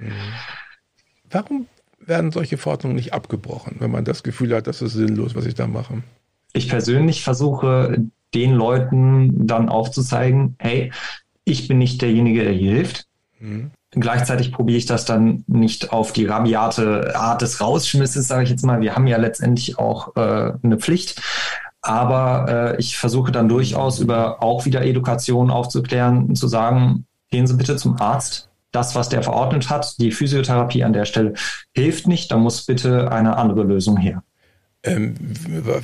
Warum 1.29 1.67
werden 1.99 2.31
solche 2.31 2.57
Forderungen 2.57 2.95
nicht 2.95 3.13
abgebrochen, 3.13 3.77
wenn 3.79 3.91
man 3.91 4.03
das 4.03 4.23
Gefühl 4.23 4.53
hat, 4.53 4.67
das 4.67 4.81
ist 4.81 4.93
sinnlos, 4.93 5.35
was 5.35 5.45
ich 5.45 5.55
da 5.55 5.67
mache? 5.67 6.03
Ich 6.51 6.67
persönlich 6.67 7.23
versuche 7.23 7.97
den 8.33 8.53
Leuten 8.53 9.47
dann 9.47 9.69
aufzuzeigen, 9.69 10.55
hey, 10.59 10.91
ich 11.45 11.69
bin 11.69 11.77
nicht 11.77 12.01
derjenige, 12.01 12.43
der 12.43 12.53
hier 12.53 12.73
hilft. 12.73 13.05
Mhm. 13.39 13.71
Gleichzeitig 13.91 14.51
probiere 14.51 14.77
ich 14.77 14.85
das 14.85 15.05
dann 15.05 15.43
nicht 15.47 15.91
auf 15.91 16.13
die 16.13 16.25
rabiate 16.25 17.13
Art 17.15 17.41
des 17.41 17.59
Rausschmisses, 17.59 18.27
sage 18.27 18.43
ich 18.43 18.49
jetzt 18.49 18.65
mal. 18.65 18.81
Wir 18.81 18.95
haben 18.95 19.07
ja 19.07 19.17
letztendlich 19.17 19.79
auch 19.79 20.15
äh, 20.15 20.53
eine 20.61 20.77
Pflicht. 20.77 21.21
Aber 21.81 22.45
äh, 22.47 22.79
ich 22.79 22.97
versuche 22.97 23.31
dann 23.31 23.49
durchaus 23.49 23.99
über 23.99 24.43
auch 24.43 24.65
wieder 24.65 24.83
Education 24.83 25.49
aufzuklären, 25.49 26.35
zu 26.35 26.47
sagen, 26.47 27.05
gehen 27.29 27.47
Sie 27.47 27.55
bitte 27.55 27.75
zum 27.75 27.99
Arzt. 27.99 28.49
Das, 28.71 28.95
was 28.95 29.09
der 29.09 29.23
verordnet 29.23 29.69
hat, 29.69 29.99
die 29.99 30.11
Physiotherapie 30.11 30.83
an 30.83 30.93
der 30.93 31.05
Stelle 31.05 31.33
hilft 31.73 32.07
nicht. 32.07 32.31
Da 32.31 32.37
muss 32.37 32.63
bitte 32.63 33.11
eine 33.11 33.37
andere 33.37 33.63
Lösung 33.63 33.97
her. 33.97 34.23
Ähm, 34.83 35.15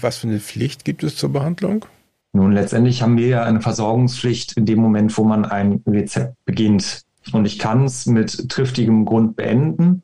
was 0.01 0.17
für 0.17 0.27
eine 0.27 0.39
Pflicht 0.39 0.85
gibt 0.85 1.03
es 1.03 1.17
zur 1.17 1.33
Behandlung? 1.33 1.85
Nun, 2.33 2.51
letztendlich 2.51 3.01
haben 3.01 3.17
wir 3.17 3.27
ja 3.27 3.43
eine 3.43 3.61
Versorgungspflicht 3.61 4.53
in 4.53 4.65
dem 4.65 4.79
Moment, 4.79 5.17
wo 5.17 5.23
man 5.23 5.45
ein 5.45 5.83
Rezept 5.87 6.35
beginnt. 6.45 7.01
Und 7.33 7.45
ich 7.45 7.59
kann 7.59 7.85
es 7.85 8.05
mit 8.05 8.49
triftigem 8.49 9.05
Grund 9.05 9.35
beenden, 9.35 10.03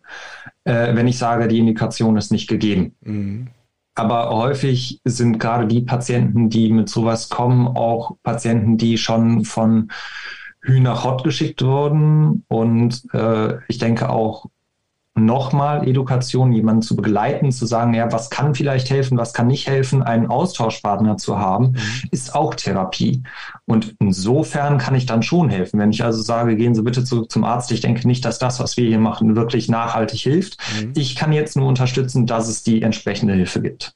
äh, 0.65 0.95
wenn 0.95 1.07
ich 1.07 1.17
sage, 1.17 1.47
die 1.47 1.59
Indikation 1.59 2.17
ist 2.17 2.31
nicht 2.31 2.47
gegeben. 2.47 2.95
Mhm. 3.01 3.47
Aber 3.95 4.29
häufig 4.29 5.01
sind 5.05 5.39
gerade 5.39 5.67
die 5.67 5.81
Patienten, 5.81 6.49
die 6.49 6.71
mit 6.71 6.89
sowas 6.89 7.29
kommen, 7.29 7.67
auch 7.67 8.17
Patienten, 8.23 8.77
die 8.77 8.97
schon 8.97 9.45
von 9.45 9.91
Hü 10.61 10.79
nach 10.79 11.03
Hott 11.03 11.23
geschickt 11.23 11.61
wurden. 11.61 12.43
Und 12.47 13.03
äh, 13.13 13.59
ich 13.67 13.77
denke 13.77 14.09
auch 14.09 14.47
nochmal 15.15 15.87
Education, 15.87 16.51
jemanden 16.53 16.81
zu 16.81 16.95
begleiten, 16.95 17.51
zu 17.51 17.65
sagen, 17.65 17.93
ja, 17.93 18.11
was 18.11 18.29
kann 18.29 18.55
vielleicht 18.55 18.89
helfen, 18.89 19.17
was 19.17 19.33
kann 19.33 19.47
nicht 19.47 19.67
helfen, 19.67 20.01
einen 20.01 20.27
Austauschpartner 20.27 21.17
zu 21.17 21.37
haben, 21.37 21.75
ist 22.09 22.33
auch 22.33 22.55
Therapie. 22.55 23.21
Und 23.65 23.95
insofern 23.99 24.79
kann 24.79 24.95
ich 24.95 25.05
dann 25.05 25.21
schon 25.21 25.49
helfen. 25.49 25.79
Wenn 25.79 25.91
ich 25.91 26.03
also 26.03 26.21
sage, 26.21 26.55
gehen 26.55 26.73
Sie 26.73 26.81
bitte 26.81 27.03
zurück 27.03 27.31
zum 27.31 27.43
Arzt, 27.43 27.71
ich 27.71 27.81
denke 27.81 28.07
nicht, 28.07 28.25
dass 28.25 28.39
das, 28.39 28.59
was 28.59 28.75
wir 28.77 28.87
hier 28.87 28.99
machen, 28.99 29.35
wirklich 29.35 29.69
nachhaltig 29.69 30.19
hilft. 30.19 30.57
Mhm. 30.81 30.93
Ich 30.95 31.15
kann 31.15 31.31
jetzt 31.31 31.55
nur 31.55 31.67
unterstützen, 31.67 32.25
dass 32.25 32.47
es 32.47 32.63
die 32.63 32.81
entsprechende 32.81 33.33
Hilfe 33.33 33.61
gibt. 33.61 33.93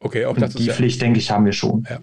Okay, 0.00 0.24
auch 0.26 0.36
das 0.36 0.54
die 0.54 0.60
ist 0.60 0.66
ja, 0.66 0.74
Pflicht, 0.74 1.02
denke 1.02 1.18
ich, 1.18 1.30
haben 1.30 1.44
wir 1.44 1.52
schon. 1.52 1.86
Ja. 1.88 1.98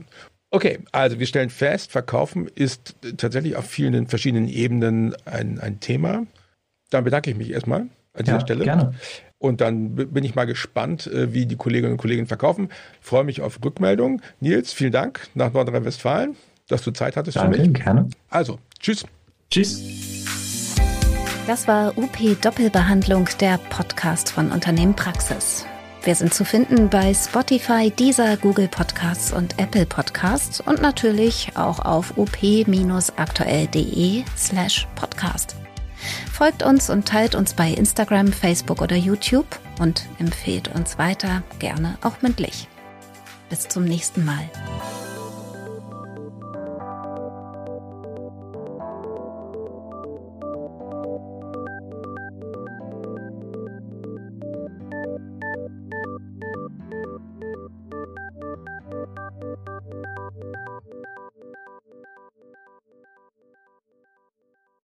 Okay, 0.52 0.80
also 0.91 1.20
wir 1.20 1.26
stellen 1.26 1.50
fest, 1.50 1.91
Verkaufen 1.91 2.48
ist 2.54 2.96
tatsächlich 3.18 3.56
auf 3.56 3.65
vielen 3.65 4.08
verschiedenen 4.08 4.48
Ebenen 4.48 5.15
ein, 5.26 5.60
ein 5.60 5.80
Thema. 5.80 6.26
Dann 6.89 7.04
bedanke 7.04 7.30
ich 7.32 7.38
mich 7.38 7.52
erstmal 7.52 7.82
an 8.13 8.24
dieser 8.24 8.38
Ja, 8.38 8.41
Stelle. 8.41 8.63
gerne. 8.63 8.93
Und 9.38 9.60
dann 9.62 9.95
bin 9.95 10.24
ich 10.24 10.34
mal 10.36 10.45
gespannt, 10.45 11.08
äh, 11.08 11.34
wie 11.34 11.45
die 11.45 11.56
Kolleginnen 11.58 11.91
und 11.93 11.98
Kollegen 11.98 12.26
verkaufen. 12.28 12.69
Freue 13.02 13.24
mich 13.24 13.41
auf 13.41 13.60
Rückmeldungen. 13.63 14.21
Nils, 14.39 14.74
vielen 14.74 14.91
Dank 14.93 15.28
nach 15.36 15.54
Nordrhein-Westfalen, 15.54 16.36
dass 16.67 16.82
du 16.84 16.91
Zeit 16.91 17.15
hattest 17.17 17.38
Danke, 17.38 17.58
für 17.58 17.67
mich. 17.69 17.84
gerne. 17.84 18.10
Also, 18.30 18.60
tschüss. 18.80 19.06
Tschüss. 19.52 19.84
Das 21.48 21.67
war 21.67 21.95
UP 21.98 22.17
Doppelbehandlung, 22.41 23.28
der 23.39 23.60
Podcast 23.69 24.32
von 24.32 24.52
Unternehmen 24.52 24.95
Praxis. 24.95 25.65
Wir 26.04 26.15
sind 26.15 26.34
zu 26.34 26.43
finden 26.45 26.89
bei 26.89 27.13
Spotify, 27.13 27.91
Deezer, 27.91 28.38
Google 28.38 28.67
Podcasts 28.67 29.32
und 29.34 29.60
Apple 29.60 29.86
Podcasts 29.86 30.60
und 30.62 30.82
natürlich 30.82 31.52
auch 31.56 31.80
auf 31.80 32.17
up-aktuell.de 32.17 34.24
slash 34.38 34.88
podcast. 34.95 35.56
Folgt 36.32 36.63
uns 36.63 36.89
und 36.89 37.08
teilt 37.08 37.36
uns 37.36 37.54
bei 37.54 37.70
Instagram, 37.70 38.32
Facebook 38.32 38.82
oder 38.82 38.96
YouTube 38.96 39.60
und 39.80 40.06
empfehlt 40.20 40.74
uns 40.74 40.98
weiter, 40.98 41.44
gerne 41.60 41.98
auch 42.02 42.22
mündlich. 42.22 42.68
Bis 43.50 43.68
zum 43.68 43.84
nächsten 43.86 44.26
Mal. 44.26 44.50